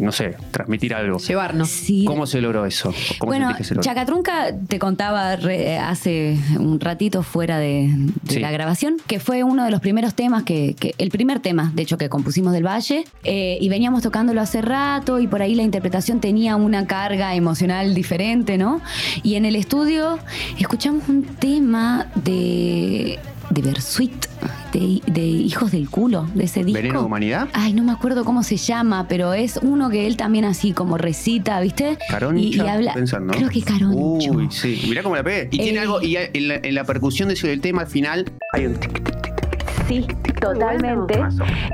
no 0.00 0.12
sé, 0.12 0.36
transmitir 0.50 0.94
algo. 0.94 1.18
Llevarnos. 1.18 1.68
Sí. 1.68 2.04
¿Cómo 2.06 2.26
se 2.26 2.40
logró 2.40 2.64
eso? 2.66 2.92
¿Cómo 3.18 3.30
Bueno, 3.30 3.46
sentís 3.48 3.58
que 3.58 3.64
se 3.64 3.74
logró? 3.74 3.82
Chacatrunca 3.84 4.54
te 4.68 4.78
contaba 4.78 5.36
re- 5.36 5.78
hace 5.78 6.38
un 6.58 6.78
ratito 6.80 7.22
fuera 7.22 7.58
de, 7.58 7.88
de 8.22 8.34
Sí. 8.34 8.40
la 8.40 8.50
grabación, 8.50 8.96
que 9.06 9.18
fue 9.20 9.42
uno 9.44 9.64
de 9.64 9.70
los 9.70 9.80
primeros 9.80 10.14
temas 10.14 10.42
que, 10.44 10.74
que- 10.78 10.94
el 10.98 11.10
primer 11.10 11.40
tema, 11.40 11.72
de 11.74 11.82
hecho, 11.82 11.98
que 11.98 12.08
compusimos 12.08 12.52
del 12.52 12.66
Valle, 12.66 13.04
eh, 13.24 13.58
y 13.60 13.68
veníamos 13.88 14.02
tocándolo 14.02 14.42
hace 14.42 14.60
rato 14.60 15.18
y 15.18 15.26
por 15.26 15.40
ahí 15.40 15.54
la 15.54 15.62
interpretación 15.62 16.20
tenía 16.20 16.56
una 16.56 16.86
carga 16.86 17.34
emocional 17.34 17.94
diferente, 17.94 18.58
¿no? 18.58 18.82
Y 19.22 19.36
en 19.36 19.46
el 19.46 19.56
estudio 19.56 20.18
escuchamos 20.58 21.08
un 21.08 21.22
tema 21.24 22.06
de 22.14 23.18
de 23.48 23.62
Bersuit, 23.62 24.26
de, 24.74 25.00
de 25.06 25.22
Hijos 25.22 25.72
del 25.72 25.88
Culo, 25.88 26.28
de 26.34 26.44
ese 26.44 26.64
disco. 26.64 26.76
¿Veneno 26.82 27.00
de 27.00 27.06
Humanidad? 27.06 27.48
Ay, 27.54 27.72
no 27.72 27.82
me 27.82 27.92
acuerdo 27.92 28.26
cómo 28.26 28.42
se 28.42 28.58
llama, 28.58 29.06
pero 29.08 29.32
es 29.32 29.58
uno 29.62 29.88
que 29.88 30.06
él 30.06 30.18
también 30.18 30.44
así 30.44 30.72
como 30.72 30.98
recita, 30.98 31.58
¿viste? 31.62 31.96
Caroncha, 32.10 32.38
Y, 32.42 32.56
y 32.56 32.60
habla. 32.60 32.92
pensando. 32.92 33.32
Creo 33.32 33.48
que 33.48 33.62
Caroncho. 33.62 34.32
Uy, 34.32 34.48
sí. 34.50 34.82
Mirá 34.86 35.02
cómo 35.02 35.16
la 35.16 35.22
pegué. 35.24 35.48
Y 35.50 35.56
tiene 35.60 35.78
Eh. 35.78 35.80
algo, 35.80 36.02
y 36.02 36.16
en 36.16 36.48
la, 36.48 36.56
en 36.56 36.74
la 36.74 36.84
percusión 36.84 37.28
de 37.28 37.34
ese 37.36 37.48
del 37.48 37.62
tema 37.62 37.80
al 37.82 37.86
final 37.88 38.30
hay 38.52 38.66
un 38.66 38.74
tic, 38.74 39.02
tic. 39.02 39.27
Sí, 39.88 40.06
totalmente. 40.40 41.18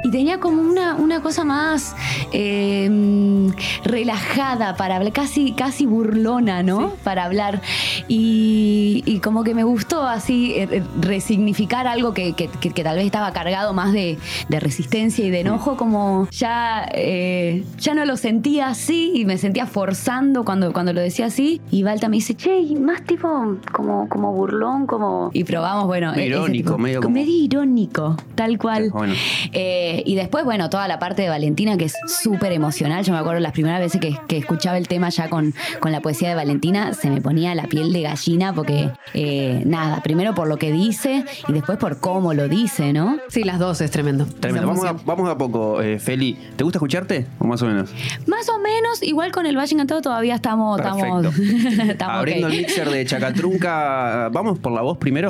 Y 0.04 0.11
tenía 0.11 0.38
como 0.38 0.62
una, 0.62 0.94
una 0.94 1.21
cosa 1.21 1.44
más 1.44 1.97
eh, 2.33 2.88
mm, 2.88 3.49
relajada 3.85 4.76
para 4.76 4.97
hablar, 4.97 5.12
casi, 5.12 5.52
casi 5.52 5.85
burlona, 5.87 6.62
¿no? 6.62 6.92
Para 7.02 7.25
hablar. 7.25 7.61
Y, 8.09 9.02
y 9.06 9.18
como 9.18 9.42
que 9.44 9.54
me 9.54 9.64
gustó 9.64 10.02
así 10.04 10.52
eh, 10.54 10.68
eh, 10.71 10.83
resignificar 11.00 11.87
algo 11.87 12.14
que, 12.14 12.35
que- 12.35 12.49
que- 12.49 12.71
que 12.71 12.85
tal 12.85 12.97
vez 12.97 13.06
estaba 13.06 13.33
cargado 13.33 13.73
más 13.73 13.92
de, 13.92 14.18
de 14.49 14.61
resistencia 14.61 15.25
y 15.25 15.30
de 15.30 15.40
enojo, 15.40 15.76
como 15.76 16.28
ya, 16.30 16.88
eh, 16.94 17.64
ya 17.78 17.94
no 17.94 18.04
lo 18.04 18.16
sentía 18.16 18.68
así 18.68 19.12
y 19.14 19.25
me 19.25 19.38
sentía 19.38 19.66
forzando 19.66 20.44
cuando, 20.44 20.73
cuando 20.73 20.92
lo 20.92 21.00
decía 21.00 21.26
así. 21.26 21.61
Y 21.71 21.83
Balta 21.83 22.09
me 22.09 22.16
dice, 22.16 22.35
che, 22.37 22.61
más 22.78 23.02
tipo 23.02 23.56
como, 23.73 24.09
como 24.09 24.33
burlón, 24.33 24.87
como... 24.87 25.30
Y 25.33 25.44
probamos, 25.44 25.87
bueno... 25.87 26.12
ese 26.12 26.26
Irónico, 26.26 26.78
medio 26.78 27.00
como- 27.00 27.14
medio 27.14 27.44
irónico, 27.44 28.03
tal 28.34 28.58
cual. 28.58 28.90
Bueno. 28.90 29.14
Eh, 29.52 30.02
y 30.06 30.14
después, 30.14 30.44
bueno, 30.44 30.70
toda 30.70 30.88
la 30.88 30.99
parte 30.99 31.23
de 31.23 31.28
Valentina 31.28 31.76
que 31.76 31.87
es 31.87 31.94
súper 32.06 32.52
emocional. 32.52 33.04
Yo 33.04 33.12
me 33.12 33.18
acuerdo 33.18 33.40
las 33.40 33.52
primeras 33.52 33.80
veces 33.80 34.00
que, 34.00 34.18
que 34.28 34.38
escuchaba 34.38 34.78
el 34.78 34.88
tema 34.88 35.08
ya 35.08 35.28
con, 35.28 35.54
con 35.80 35.92
la 35.92 36.00
poesía 36.00 36.28
de 36.28 36.34
Valentina, 36.34 36.92
se 36.94 37.11
me 37.11 37.20
ponía 37.20 37.54
la 37.54 37.64
piel 37.64 37.92
de 37.92 38.02
gallina 38.02 38.52
porque, 38.52 38.90
eh, 39.14 39.62
nada, 39.64 40.02
primero 40.02 40.34
por 40.34 40.49
lo 40.49 40.56
que 40.56 40.73
dice 40.73 41.25
y 41.49 41.52
después 41.52 41.78
por 41.78 41.99
cómo 41.99 42.34
lo 42.34 42.49
dice, 42.49 42.92
¿no? 42.92 43.18
Sí, 43.28 43.44
las 43.44 43.58
dos 43.58 43.80
es 43.80 43.90
tremendo. 43.90 44.26
Tremendo. 44.40 44.68
Vamos 44.68 44.84
a, 44.84 44.92
vamos 44.92 45.30
a 45.30 45.38
poco, 45.38 45.80
eh, 45.80 45.99
Feli. 45.99 46.34
¿Te 46.56 46.64
gusta 46.64 46.78
escucharte? 46.78 47.26
¿O 47.38 47.44
más 47.44 47.62
o 47.62 47.66
menos? 47.66 47.90
Más 48.26 48.49
o 48.49 48.58
menos, 48.58 49.02
igual 49.02 49.32
con 49.32 49.46
el 49.46 49.56
Valle 49.56 49.75
Encantado 49.75 50.02
todavía 50.02 50.34
estamos... 50.34 50.78
estamos, 50.78 51.26
estamos 51.88 52.16
Abriendo 52.16 52.49
el 52.49 52.56
mixer 52.58 52.88
de 52.90 53.04
Chacatrunca, 53.04 54.28
vamos 54.32 54.58
por 54.58 54.73
la 54.73 54.82
voz 54.82 54.99
primero. 54.99 55.28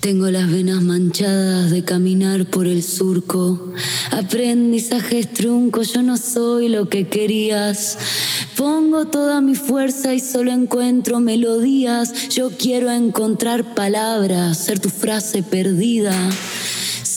Tengo 0.00 0.30
las 0.30 0.48
venas 0.48 0.80
manchadas 0.80 1.72
de 1.72 1.82
caminar 1.82 2.46
por 2.46 2.68
el 2.68 2.84
surco. 2.84 3.72
Aprendizajes 4.12 5.32
truncos, 5.32 5.92
yo 5.92 6.02
no 6.02 6.16
soy 6.16 6.68
lo 6.68 6.88
que 6.88 7.08
querías. 7.08 7.98
Pongo 8.56 9.06
toda 9.06 9.40
mi 9.40 9.56
fuerza 9.56 10.14
y 10.14 10.20
solo 10.20 10.52
encuentro 10.52 11.18
melodías. 11.18 12.28
Yo 12.28 12.50
quiero 12.50 12.92
encontrar 12.92 13.74
palabras, 13.74 14.58
ser 14.58 14.78
tu 14.78 14.88
frase 14.88 15.42
perdida. 15.42 16.14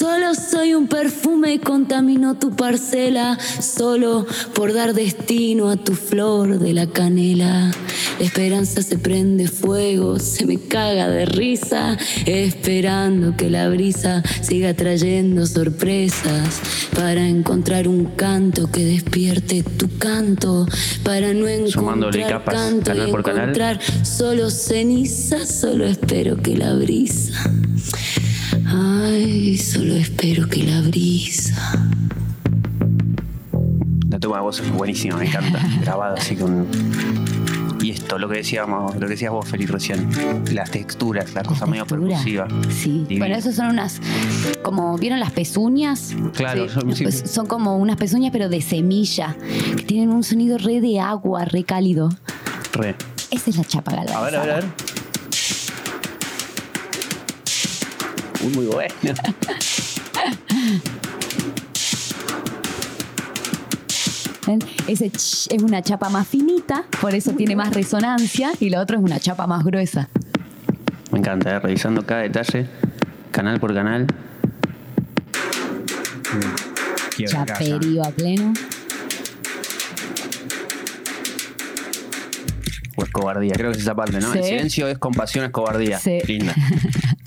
Solo 0.02 0.34
soy 0.34 0.74
un 0.74 0.88
perfume 0.88 1.54
y 1.54 1.60
contamino 1.60 2.34
tu 2.34 2.56
parcela, 2.56 3.38
solo 3.40 4.26
por 4.56 4.74
dar 4.74 4.96
destino 4.96 5.70
a 5.70 5.78
tu 5.78 5.94
flor 5.94 6.58
de 6.58 6.74
la 6.74 6.88
canela. 6.88 7.70
La 8.18 8.26
esperanza 8.26 8.82
se 8.82 8.98
prende 8.98 9.48
fuego, 9.48 10.18
se 10.18 10.48
me 10.48 10.58
caga 10.58 11.08
de 11.08 11.28
risa, 11.28 12.00
esperando 12.26 13.38
que 13.38 13.52
la 13.52 13.70
brisa 13.70 14.24
siga 14.42 14.74
trayendo 14.74 15.46
sorpresas 15.46 16.62
para 16.96 17.28
encontrar 17.28 17.88
un 17.88 18.06
canto 18.06 18.72
que 18.72 18.84
despierte 18.84 19.62
tu 19.62 20.00
canto, 20.00 20.66
para 21.04 21.32
no 21.32 21.48
encontrar 21.48 22.28
capas, 22.28 22.56
canto 22.56 22.86
canal 22.86 23.08
y 23.08 23.12
por 23.12 23.22
canal. 23.22 23.42
encontrar 23.42 23.80
solo 24.04 24.50
ceniza, 24.50 25.46
solo 25.46 25.86
espero 25.86 26.38
que 26.38 26.58
la 26.58 26.74
brisa. 26.74 27.52
Ay, 29.04 29.58
solo 29.58 29.96
espero 29.96 30.48
que 30.48 30.64
la 30.64 30.82
brisa. 30.82 31.56
La 34.10 34.20
toma 34.20 34.38
de 34.38 34.42
voz 34.44 34.60
es 34.60 34.72
buenísima, 34.72 35.18
me 35.18 35.26
encanta. 35.28 35.60
Grabada 35.82 36.16
así 36.18 36.36
con. 36.36 36.68
Y 37.82 37.90
esto, 37.90 38.20
lo 38.20 38.30
que 38.30 38.38
decíamos, 38.38 38.94
lo 38.94 39.00
que 39.02 39.08
decías 39.08 39.32
vos, 39.32 39.48
Feli, 39.48 39.66
recién. 39.66 40.08
Las 40.54 40.70
texturas, 40.70 41.34
la 41.34 41.42
cosa 41.42 41.66
medio 41.66 41.86
Textura. 41.86 42.10
percusiva. 42.16 42.48
Sí, 42.70 43.06
bueno, 43.18 43.36
esos 43.36 43.56
son 43.56 43.68
unas, 43.68 44.00
como, 44.62 44.96
¿vieron 45.00 45.20
las 45.20 45.32
pezuñas? 45.32 46.14
Claro, 46.36 46.68
Sí. 46.68 46.74
son- 46.76 46.96
sí. 46.96 47.04
Pues 47.04 47.24
son 47.26 47.48
como 47.48 47.78
unas 47.78 47.98
pezuñas 47.98 48.32
pero 48.32 48.50
de 48.50 48.62
semilla, 48.62 49.36
que 49.78 49.84
tienen 49.84 50.12
un 50.12 50.24
sonido 50.24 50.60
re 50.60 50.80
de 50.80 51.00
agua, 51.00 51.46
re 51.46 51.64
cálido. 51.64 52.10
Re. 52.74 52.96
Esa 53.32 53.50
es 53.50 53.58
la 53.58 53.64
chapa 53.64 53.92
galvanizada. 53.94 54.20
A 54.20 54.30
ver, 54.30 54.36
a 54.36 54.42
ver, 54.42 54.52
a 54.52 54.56
ver. 54.58 54.66
Uy, 58.44 58.54
muy 58.54 58.66
bueno. 58.66 58.94
Ese 64.88 65.10
ch 65.10 65.48
es 65.52 65.64
una 65.64 65.82
chapa 65.82 66.10
más 66.10 66.28
finita, 66.28 66.84
por 67.00 67.16
eso 67.16 67.32
tiene 67.34 67.56
más 67.56 67.74
resonancia, 67.74 68.52
y 68.60 68.70
lo 68.70 68.80
otro 68.80 68.98
es 68.98 69.04
una 69.04 69.20
chapa 69.20 69.48
más 69.48 69.64
gruesa. 69.64 70.10
Me 71.12 71.20
encanta, 71.20 71.56
¿eh? 71.56 71.60
revisando 71.60 72.06
cada 72.06 72.22
detalle, 72.22 72.68
canal 73.32 73.60
por 73.60 73.74
canal. 73.74 74.08
Chaperío 77.26 78.04
a 78.04 78.10
pleno. 78.10 78.54
O 82.96 83.04
es 83.04 83.10
cobardía. 83.12 83.54
Creo 83.54 83.72
que 83.72 83.78
es 83.78 83.84
esa 83.84 83.96
parte, 83.96 84.20
¿no? 84.20 84.32
Sí. 84.32 84.40
El 84.40 84.44
silencio 84.44 84.88
es 84.88 84.98
compasión, 84.98 85.46
es 85.46 85.52
cobardía. 85.52 86.00
Sí. 86.00 86.20
Linda. 86.26 86.56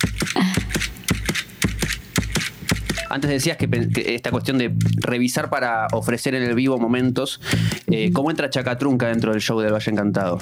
Antes 3.15 3.31
decías 3.31 3.57
que, 3.57 3.71
que 3.71 4.17
esta 4.17 4.33
cuestión 4.33 4.59
de 4.59 4.75
revisar 4.97 5.49
para 5.49 5.87
ofrecer 5.93 6.35
en 6.35 6.43
el 6.43 6.57
vivo 6.57 6.79
momentos. 6.79 7.41
eh, 7.87 8.11
¿Cómo 8.13 8.29
entra 8.29 8.51
Chacatrunca 8.51 9.07
dentro 9.07 9.31
del 9.31 9.41
show 9.41 9.61
del 9.61 9.73
Valle 9.73 9.93
Encantado? 9.93 10.41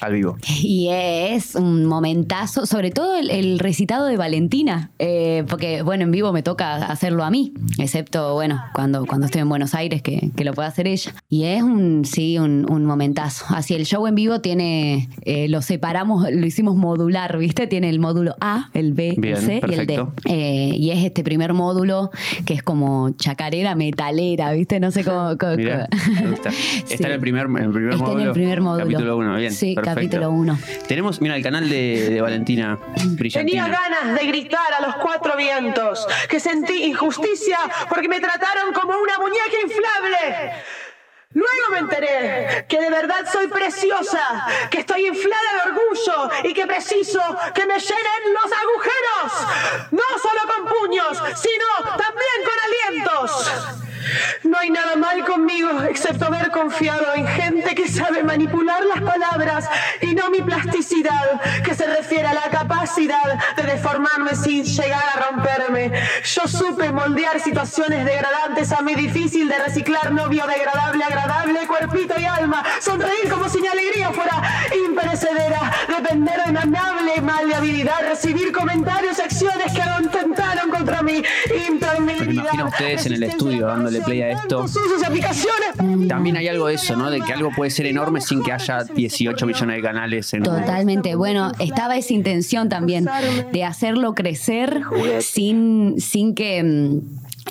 Al 0.00 0.14
vivo. 0.14 0.36
Y 0.62 0.88
es 0.90 1.54
un 1.54 1.84
momentazo, 1.86 2.64
sobre 2.66 2.90
todo 2.90 3.16
el, 3.16 3.30
el 3.30 3.58
recitado 3.58 4.06
de 4.06 4.16
Valentina, 4.16 4.90
eh, 4.98 5.44
porque 5.48 5.82
bueno, 5.82 6.04
en 6.04 6.10
vivo 6.10 6.32
me 6.32 6.42
toca 6.42 6.76
hacerlo 6.86 7.24
a 7.24 7.30
mí, 7.30 7.52
excepto 7.78 8.34
bueno, 8.34 8.62
cuando, 8.74 9.04
cuando 9.06 9.26
estoy 9.26 9.42
en 9.42 9.48
Buenos 9.48 9.74
Aires 9.74 10.02
que, 10.02 10.30
que 10.36 10.44
lo 10.44 10.54
puede 10.54 10.68
hacer 10.68 10.86
ella. 10.86 11.12
Y 11.28 11.44
es 11.44 11.62
un, 11.62 12.04
sí, 12.04 12.38
un, 12.38 12.70
un 12.70 12.84
momentazo. 12.84 13.44
Así 13.50 13.74
el 13.74 13.84
show 13.86 14.06
en 14.06 14.14
vivo 14.14 14.40
tiene, 14.40 15.08
eh, 15.22 15.48
lo 15.48 15.60
separamos, 15.62 16.26
lo 16.30 16.46
hicimos 16.46 16.76
modular, 16.76 17.36
¿viste? 17.38 17.66
Tiene 17.66 17.88
el 17.90 18.00
módulo 18.00 18.36
A, 18.40 18.70
el 18.74 18.94
B, 18.94 19.14
Bien, 19.18 19.36
el 19.36 19.42
C 19.42 19.60
y 19.68 19.74
el 19.74 19.86
D. 19.86 19.96
perfecto. 19.96 20.12
Eh, 20.26 20.72
y 20.76 20.90
es 20.90 21.04
este 21.04 21.22
primer 21.22 21.52
módulo 21.52 22.10
que 22.46 22.54
es 22.54 22.62
como 22.62 23.10
chacarera 23.10 23.74
metalera, 23.74 24.52
¿viste? 24.52 24.80
No 24.80 24.90
sé 24.90 25.04
cómo. 25.04 25.36
cómo- 25.38 25.56
Mirá, 25.56 25.88
me 26.22 26.30
gusta. 26.30 26.50
Sí. 26.50 26.84
Está 26.94 27.08
en 27.08 27.14
el 27.14 27.20
primer, 27.20 27.46
en 27.46 27.56
el 27.56 27.70
primer 27.70 27.94
Está 27.94 28.12
en 28.12 28.20
el 28.20 28.32
primer 28.32 28.60
módulo. 28.60 28.84
Capítulo 28.84 29.16
1, 29.18 29.36
bien. 29.36 29.52
Sí, 29.52 29.74
perfecto. 29.74 29.89
Capítulo 29.94 30.30
1. 30.30 30.58
Tenemos, 30.86 31.20
mira, 31.20 31.36
el 31.36 31.42
canal 31.42 31.68
de, 31.68 32.10
de 32.10 32.20
Valentina. 32.20 32.78
Tenía 33.32 33.68
ganas 33.68 34.18
de 34.18 34.26
gritar 34.26 34.72
a 34.74 34.80
los 34.80 34.96
cuatro 34.96 35.36
vientos 35.36 36.06
que 36.28 36.40
sentí 36.40 36.84
injusticia 36.84 37.58
porque 37.88 38.08
me 38.08 38.20
trataron 38.20 38.72
como 38.72 38.98
una 38.98 39.18
muñeca 39.18 39.56
inflable. 39.62 40.52
Luego 41.32 41.62
me 41.70 41.78
enteré 41.78 42.66
que 42.68 42.80
de 42.80 42.90
verdad 42.90 43.24
soy 43.32 43.46
preciosa, 43.46 44.46
que 44.68 44.80
estoy 44.80 45.06
inflada 45.06 45.64
de 45.64 45.70
orgullo 45.70 46.30
y 46.42 46.52
que 46.52 46.66
preciso 46.66 47.20
que 47.54 47.66
me 47.66 47.78
llenen 47.78 48.34
los 48.34 48.50
agujeros. 48.52 49.92
No 49.92 50.18
solo 50.20 50.40
con 50.48 50.66
puños, 50.74 51.16
sino 51.36 51.96
también 51.96 52.38
con 52.44 52.56
alientos. 52.66 53.89
No 54.44 54.58
hay 54.58 54.70
nada 54.70 54.96
mal 54.96 55.24
conmigo 55.24 55.82
excepto 55.82 56.26
haber 56.26 56.50
confiado 56.50 57.14
en 57.14 57.26
gente 57.26 57.74
que 57.74 57.88
sabe 57.88 58.22
manipular 58.22 58.84
las 58.84 59.02
palabras 59.02 59.68
y 60.00 60.14
no 60.14 60.30
mi 60.30 60.40
plasticidad, 60.42 61.40
que 61.62 61.74
se 61.74 61.86
refiere 61.86 62.26
a 62.28 62.34
la 62.34 62.50
capacidad 62.50 63.38
de 63.56 63.62
deformarme 63.62 64.34
sin 64.34 64.64
llegar 64.64 65.02
a 65.14 65.30
romperme. 65.30 65.92
Yo 66.24 66.46
supe 66.48 66.92
moldear 66.92 67.40
situaciones 67.40 68.04
degradantes 68.04 68.72
a 68.72 68.82
mi 68.82 68.94
difícil 68.94 69.48
de 69.48 69.58
reciclar 69.58 70.12
no 70.12 70.28
biodegradable, 70.28 71.04
agradable, 71.04 71.66
cuerpito 71.66 72.14
y 72.18 72.24
alma, 72.24 72.64
sonreír 72.80 73.28
como 73.30 73.48
si 73.48 73.60
mi 73.60 73.68
alegría 73.68 74.10
fuera 74.12 74.42
imperecedera, 74.86 75.72
depender 75.88 76.44
de 76.44 76.52
mi 76.52 76.58
amable 76.58 77.20
maleabilidad, 77.20 78.00
recibir 78.08 78.52
comentarios 78.52 79.18
y 79.18 79.22
acciones 79.22 79.72
que 79.72 79.82
atentaron 79.82 80.70
contra 80.70 81.02
mi 81.02 81.22
Me 81.22 81.66
impermeabilidad. 81.68 82.44
imagino 82.44 82.64
a 82.64 82.68
ustedes 82.68 83.06
en 83.06 83.12
el 83.14 83.22
estudio 83.24 83.68
dándole 83.90 84.04
play 84.04 84.22
a 84.22 84.30
esto. 84.30 84.66
También 86.08 86.36
hay 86.36 86.48
algo 86.48 86.66
de 86.68 86.74
eso, 86.74 86.96
¿no? 86.96 87.10
De 87.10 87.20
que 87.20 87.32
algo 87.32 87.50
puede 87.54 87.70
ser 87.70 87.86
enorme 87.86 88.20
sin 88.20 88.42
que 88.42 88.52
haya 88.52 88.84
18 88.84 89.46
millones 89.46 89.76
de 89.76 89.82
canales 89.82 90.32
en 90.34 90.42
Totalmente. 90.42 91.14
Bueno, 91.14 91.52
estaba 91.58 91.96
esa 91.96 92.12
intención 92.12 92.68
también 92.68 93.08
de 93.52 93.64
hacerlo 93.64 94.14
crecer 94.14 94.82
sin, 95.20 96.00
sin 96.00 96.34
que. 96.34 97.00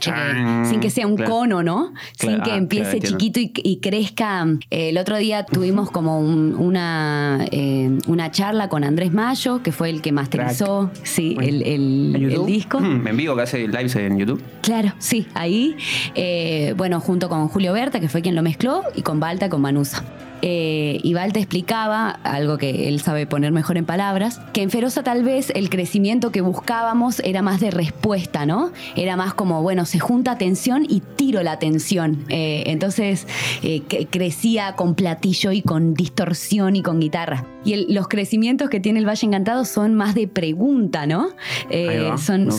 Eh, 0.08 0.64
sin 0.66 0.80
que 0.80 0.90
sea 0.90 1.06
un 1.08 1.16
Claro. 1.16 1.32
cono, 1.32 1.64
¿no? 1.64 1.94
Claro, 2.18 2.36
Sin 2.38 2.44
que 2.44 2.52
ah, 2.52 2.58
empiece 2.58 3.00
claro, 3.00 3.18
chiquito 3.18 3.40
y, 3.40 3.52
y 3.56 3.78
crezca. 3.80 4.46
Eh, 4.70 4.90
el 4.90 4.98
otro 4.98 5.18
día 5.18 5.44
tuvimos 5.46 5.92
como 5.92 6.20
un- 6.20 6.56
una, 6.56 7.46
eh, 7.52 7.98
una 8.08 8.32
charla 8.32 8.70
con 8.70 8.84
Andrés 8.84 9.12
Mayo, 9.12 9.62
que 9.64 9.72
fue 9.72 9.90
el 9.90 10.02
que 10.02 10.12
masterizó 10.12 10.92
sí, 11.04 11.36
el, 11.42 11.64
el- 11.64 12.46
disco. 12.46 12.80
Mm, 12.80 13.08
En 13.08 13.18
vivo 13.18 13.36
que 13.36 13.42
hace 13.42 13.68
lives 13.68 13.96
en 13.96 14.18
YouTube. 14.18 14.42
Claro, 14.62 14.94
sí, 15.00 15.28
ahí. 15.34 15.76
eh, 16.16 16.74
bueno, 16.78 17.00
junto 17.00 17.28
con 17.30 17.48
Julio 17.50 17.74
Berta, 17.74 18.00
que 18.00 18.08
fue 18.10 18.22
quien 18.22 18.36
lo 18.36 18.42
mezcló, 18.44 18.84
y 18.96 19.02
con 19.02 19.20
Balta, 19.20 19.50
con 19.50 19.62
Manusa. 19.62 20.04
Eh, 20.42 21.02
Balta 21.14 21.40
explicaba, 21.40 22.12
algo 22.24 22.58
que 22.58 22.88
él 22.88 23.02
sabe 23.02 23.28
poner 23.28 23.52
mejor 23.52 23.76
en 23.78 23.84
palabras, 23.86 24.40
que 24.54 24.62
en 24.62 24.70
Feroza 24.70 25.04
tal 25.04 25.24
vez 25.24 25.52
el 25.54 25.70
crecimiento 25.70 26.32
que 26.32 26.40
buscábamos 26.40 27.20
era 27.26 27.42
más 27.42 27.60
de 27.60 27.72
respuesta, 27.72 28.46
¿no? 28.46 28.72
Era 28.96 29.18
más 29.18 29.34
como, 29.34 29.62
bueno, 29.62 29.86
se 29.86 30.00
junta 30.00 30.32
atención 30.32 30.86
y 30.88 31.02
tiro 31.18 31.44
la 31.44 31.52
atención. 31.52 32.24
Eh, 32.30 32.64
entonces 32.68 33.28
eh, 33.64 33.82
que- 33.90 34.06
crecía 34.08 34.76
con 34.78 34.96
platillo 34.96 35.52
y 35.52 35.62
con 35.62 35.94
distorsión 35.94 36.76
y 36.78 36.84
con 36.84 37.00
guitarra. 37.02 37.46
Y 37.66 37.74
el- 37.74 37.88
los 37.94 38.08
crecimientos 38.08 38.70
que 38.70 38.80
tiene 38.80 39.00
el 39.00 39.06
Valle 39.08 39.28
Encantado 39.28 39.66
son 39.66 39.94
más 39.96 40.16
de 40.16 40.28
pregunta, 40.30 41.06
¿no? 41.06 41.28
Eh, 41.70 42.08
va, 42.10 42.18
son 42.18 42.50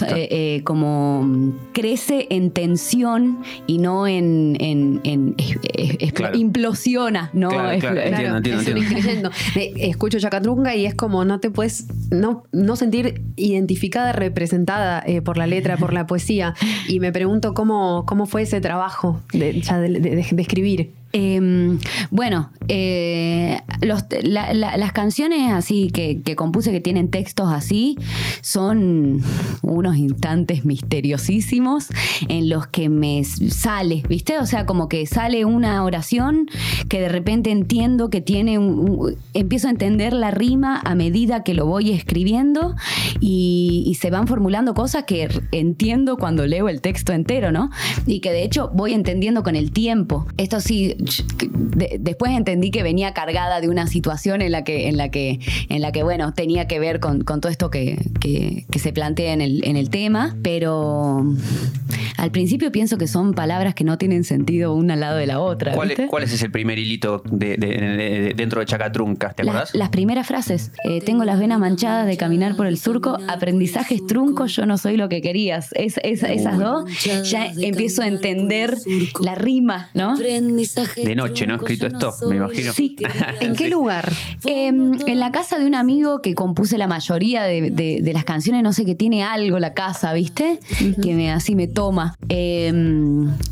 como 0.65 1.23
mm, 1.23 1.53
crece 1.73 2.27
en 2.31 2.51
tensión 2.51 3.39
y 3.67 3.79
no 3.79 4.07
en, 4.07 4.57
en- 4.61 5.01
Claro. 6.13 6.37
implosiona, 6.37 7.31
¿no? 7.33 7.49
Claro, 7.49 7.70
Es- 7.75 7.81
claro, 7.81 8.01
es- 8.01 8.07
entiendo, 8.13 8.37
entiendo, 8.39 8.63
es 8.63 8.69
un 8.69 8.77
entiendo. 8.77 8.99
increyendo. 8.99 9.31
Escucho 9.89 10.19
Chacatrunga 10.21 10.75
y 10.75 10.87
es 10.87 10.95
como 10.95 11.25
no 11.25 11.41
te 11.41 11.51
puedes 11.51 11.87
no, 12.11 12.45
no 12.53 12.77
sentir 12.77 13.23
identificada, 13.37 14.13
representada 14.13 15.03
eh, 15.07 15.23
por 15.23 15.37
la 15.37 15.47
letra, 15.47 15.77
por 15.77 15.93
la 15.93 16.07
poesía. 16.07 16.55
Y 16.89 17.01
me 17.01 17.13
pregunto 17.13 17.55
cómo, 17.55 18.05
cómo 18.07 18.27
fue 18.27 18.43
ese 18.43 18.61
trabajo 18.61 19.21
de, 19.33 19.61
ya 19.61 19.79
de- 19.79 19.89
de- 20.01 20.27
de 20.31 20.43
escribir. 20.43 20.93
Eh, 21.13 21.79
bueno, 22.11 22.51
eh, 22.69 23.61
las 23.81 24.93
canciones 24.93 25.53
así 25.53 25.91
que, 25.91 26.23
compuse 26.37 26.71
que 26.71 26.81
tienen 26.81 27.11
textos 27.11 27.53
así 27.53 27.97
son 28.43 29.21
unos 29.63 29.97
instantes 29.97 30.65
misteriosísimos 30.65 31.89
en 32.29 32.49
los 32.49 32.69
que 32.69 32.89
me 32.89 33.25
sale, 33.25 34.03
¿viste? 34.09 34.39
O 34.39 34.47
sea, 34.47 34.67
como 34.67 34.89
que 34.89 35.07
sale 35.07 35.45
una 35.45 35.83
oración 35.83 36.47
que 36.89 37.01
de 37.01 37.09
repente 37.09 37.51
entiendo 37.51 38.11
que 38.11 38.21
tiene 38.21 38.59
un, 38.59 39.17
empiezo 39.35 39.67
a 39.69 39.71
entender 39.71 40.13
la 40.13 40.31
rima 40.31 40.81
a 40.85 40.95
medida 40.95 41.43
que 41.43 41.55
lo 41.55 41.67
voy 41.67 41.91
escribiendo 41.91 42.77
y, 43.21 43.97
se 44.01 44.11
van 44.11 44.27
formulando 44.27 44.73
cosas 44.73 45.05
que 45.05 45.29
entiendo 45.53 46.17
cuando 46.17 46.47
leo 46.47 46.71
el 46.71 46.81
texto 46.81 47.13
entero, 47.13 47.53
¿no? 47.53 47.71
Y 48.07 48.21
que 48.21 48.33
de 48.33 48.45
hecho 48.45 48.71
voy 48.73 48.95
entendiendo 48.95 49.43
con 49.43 49.57
el 49.57 49.73
tiempo. 49.73 50.27
Esto 50.39 50.61
sí, 50.61 50.97
de- 51.51 51.97
después 52.01 52.33
entendí 52.37 52.71
que 52.71 52.83
venía 52.83 53.13
cargada 53.15 53.61
de 53.61 53.69
una 53.69 53.87
situación 53.87 54.43
en 54.43 54.53
la 54.53 54.65
que, 54.65 54.89
en 54.89 54.97
la 54.97 55.11
que, 55.11 55.41
en 55.69 55.81
la 55.83 55.93
que 55.93 56.03
bueno, 56.03 56.33
tenía 56.35 56.67
que 56.67 56.79
ver 56.79 57.01
con, 57.01 57.23
con 57.25 57.41
todo 57.41 57.51
esto 57.51 57.71
que, 57.71 57.99
que- 58.21 58.67
que 58.71 58.79
se 58.79 58.93
plantea 58.93 59.33
en 59.33 59.41
el, 59.41 59.65
en 59.65 59.77
el 59.77 59.91
tema, 59.91 60.37
pero 60.43 61.25
al 62.17 62.31
principio 62.31 62.71
pienso 62.73 62.99
que 62.99 63.07
son 63.07 63.33
palabras 63.35 63.75
que 63.75 63.85
no 63.85 63.99
tienen 63.99 64.25
sentido 64.25 64.75
una 64.75 64.95
al 64.95 65.01
lado 65.01 65.17
de 65.17 65.27
la 65.27 65.41
otra. 65.41 65.73
¿Cuál, 65.73 65.89
¿viste? 65.89 66.05
es- 66.05 66.11
cuál 66.11 66.23
es 66.25 66.43
el 66.43 66.51
primer 66.51 66.79
hilito 66.79 67.23
de, 67.31 67.57
de- 67.57 67.67
de- 67.67 68.21
de- 68.23 68.35
dentro 68.35 68.61
de 68.61 68.67
Chacatrunca? 68.67 69.33
¿Te 69.33 69.43
acordás? 69.43 69.75
Las, 69.75 69.89
primeras 69.91 70.27
frases. 70.27 70.71
Eh, 70.85 71.01
tengo 71.01 71.25
las 71.25 71.39
venas 71.39 71.59
manchadas 71.59 72.07
de 72.07 72.17
caminar 72.17 72.57
por 72.57 72.67
el 72.67 72.79
surco. 72.79 73.19
Aprendizajes 73.29 74.07
truncos, 74.07 74.55
yo 74.55 74.67
no 74.67 74.79
soy 74.79 74.97
lo 74.97 75.09
que 75.09 75.21
querías. 75.23 75.71
Es, 75.75 75.99
es- 76.03 76.23
esas 76.23 76.59
dos, 76.59 76.85
ya 77.25 77.47
empiezo 77.59 78.03
a 78.03 78.07
entender 78.07 78.77
la 79.21 79.35
rima, 79.35 79.91
¿no? 79.95 80.17
De 80.97 81.15
noche, 81.15 81.47
¿no? 81.47 81.57
Escrito 81.57 81.87
esto, 81.87 82.13
me 82.29 82.37
imagino. 82.37 82.73
Sí. 82.73 82.97
¿En 83.41 83.55
qué 83.55 83.69
lugar? 83.69 84.11
Eh, 84.47 84.69
en 84.69 85.21
la 85.21 85.31
casa 85.33 85.59
de 85.59 85.67
un 85.67 85.75
amigo 85.75 86.21
que 86.23 86.35
compuse 86.35 86.79
la 86.79 86.87
mayoría 86.87 87.43
de, 87.45 87.71
de- 87.71 88.01
de 88.03 88.13
las 88.13 88.25
canciones, 88.25 88.63
no 88.63 88.73
sé, 88.73 88.85
que 88.85 88.95
tiene 88.95 89.23
algo 89.25 89.59
la 89.59 89.75
casa, 89.75 90.13
¿viste? 90.13 90.59
Que 91.03 91.15
me, 91.15 91.31
así 91.33 91.55
me 91.55 91.67
toma. 91.69 92.17
Eh, 92.29 92.73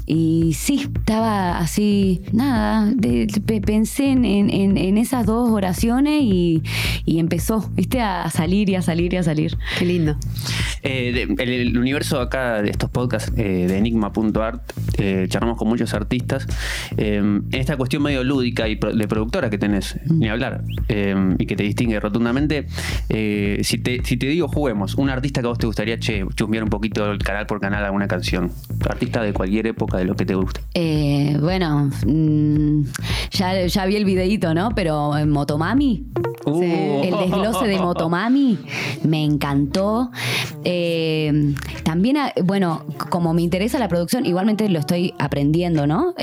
y 0.07 0.53
sí, 0.55 0.89
estaba 0.97 1.59
así, 1.59 2.23
nada, 2.33 2.91
de- 2.95 3.27
pe- 3.47 3.61
pensé 3.61 4.11
en, 4.11 4.25
en- 4.25 4.51
en- 4.51 4.77
en 4.77 4.99
esas 4.99 5.27
dos 5.27 5.51
oraciones 5.51 6.23
y, 6.23 6.63
y 7.05 7.19
empezó, 7.19 7.69
¿viste? 7.75 8.01
A 8.01 8.29
salir 8.31 8.69
y 8.71 8.75
a 8.75 8.83
salir 8.83 9.13
y 9.15 9.17
a 9.17 9.23
salir. 9.23 9.57
Qué 9.79 9.85
lindo. 9.85 10.17
Eh, 10.83 11.13
de- 11.13 11.43
el, 11.43 11.51
el 11.69 11.79
universo 11.79 12.21
acá 12.21 12.63
de 12.63 12.71
estos 12.71 12.91
podcasts 12.91 13.33
eh, 13.37 13.67
de 13.69 13.79
enigma.art, 13.79 14.63
eh, 14.99 15.27
charlamos 15.29 15.59
con 15.59 15.69
muchos 15.69 15.93
artistas. 15.95 16.47
eh, 16.97 17.23
en 17.51 17.61
esta 17.61 17.77
cuestión 17.77 18.03
medio 18.03 18.25
lúdica 18.25 18.69
y 18.69 18.77
pro- 18.77 18.93
de 18.95 19.07
productora 19.09 19.51
que 19.51 19.59
tenés, 19.59 19.99
ni 20.11 20.29
hablar, 20.29 20.63
eh, 20.89 21.15
y 21.39 21.47
que 21.47 21.57
te 21.57 21.63
distingue 21.63 22.01
rotundamente, 22.01 22.67
eh, 23.09 23.61
si, 23.63 23.79
te, 23.79 24.03
si 24.05 24.17
te 24.17 24.27
digo 24.27 24.49
juguemos, 24.49 24.95
un 24.97 25.11
artista 25.11 25.41
que 25.41 25.47
a 25.47 25.51
vos 25.51 25.59
te 25.59 25.67
gustaría, 25.67 25.99
che, 25.99 26.25
chusmear 26.35 26.65
un 26.65 26.71
poquito 26.71 27.11
el 27.13 27.19
canal 27.19 27.47
por 27.47 27.61
canal 27.61 27.85
alguna 27.85 28.09
canción. 28.09 28.51
Artista 28.89 29.23
de 29.23 29.33
cualquier 29.33 29.67
época, 29.67 29.99
de 29.99 30.05
lo 30.05 30.15
que 30.17 30.25
te 30.25 30.35
guste. 30.35 30.61
Eh, 30.75 31.37
bueno, 31.41 31.91
mm, 32.07 32.83
ya, 33.33 33.67
ya 33.67 33.87
vi 33.87 33.97
el 33.97 34.05
videíto, 34.05 34.55
¿no? 34.55 34.71
Pero 34.75 35.17
en 35.17 35.31
Motomami, 35.31 36.07
Uh. 36.47 37.03
el 37.03 37.11
desglose 37.19 37.67
de 37.67 37.79
Motomami 37.79 38.59
me 39.05 39.23
encantó. 39.23 40.11
También, 41.85 42.17
ah, 42.17 42.33
bueno, 42.45 42.85
como 43.11 43.35
me 43.35 43.43
interesa 43.43 43.79
la 43.79 43.89
producción, 43.89 44.25
igualmente 44.25 44.69
lo 44.69 44.79
estoy 44.79 45.13
aprendiendo, 45.19 45.87
¿no? 45.87 46.15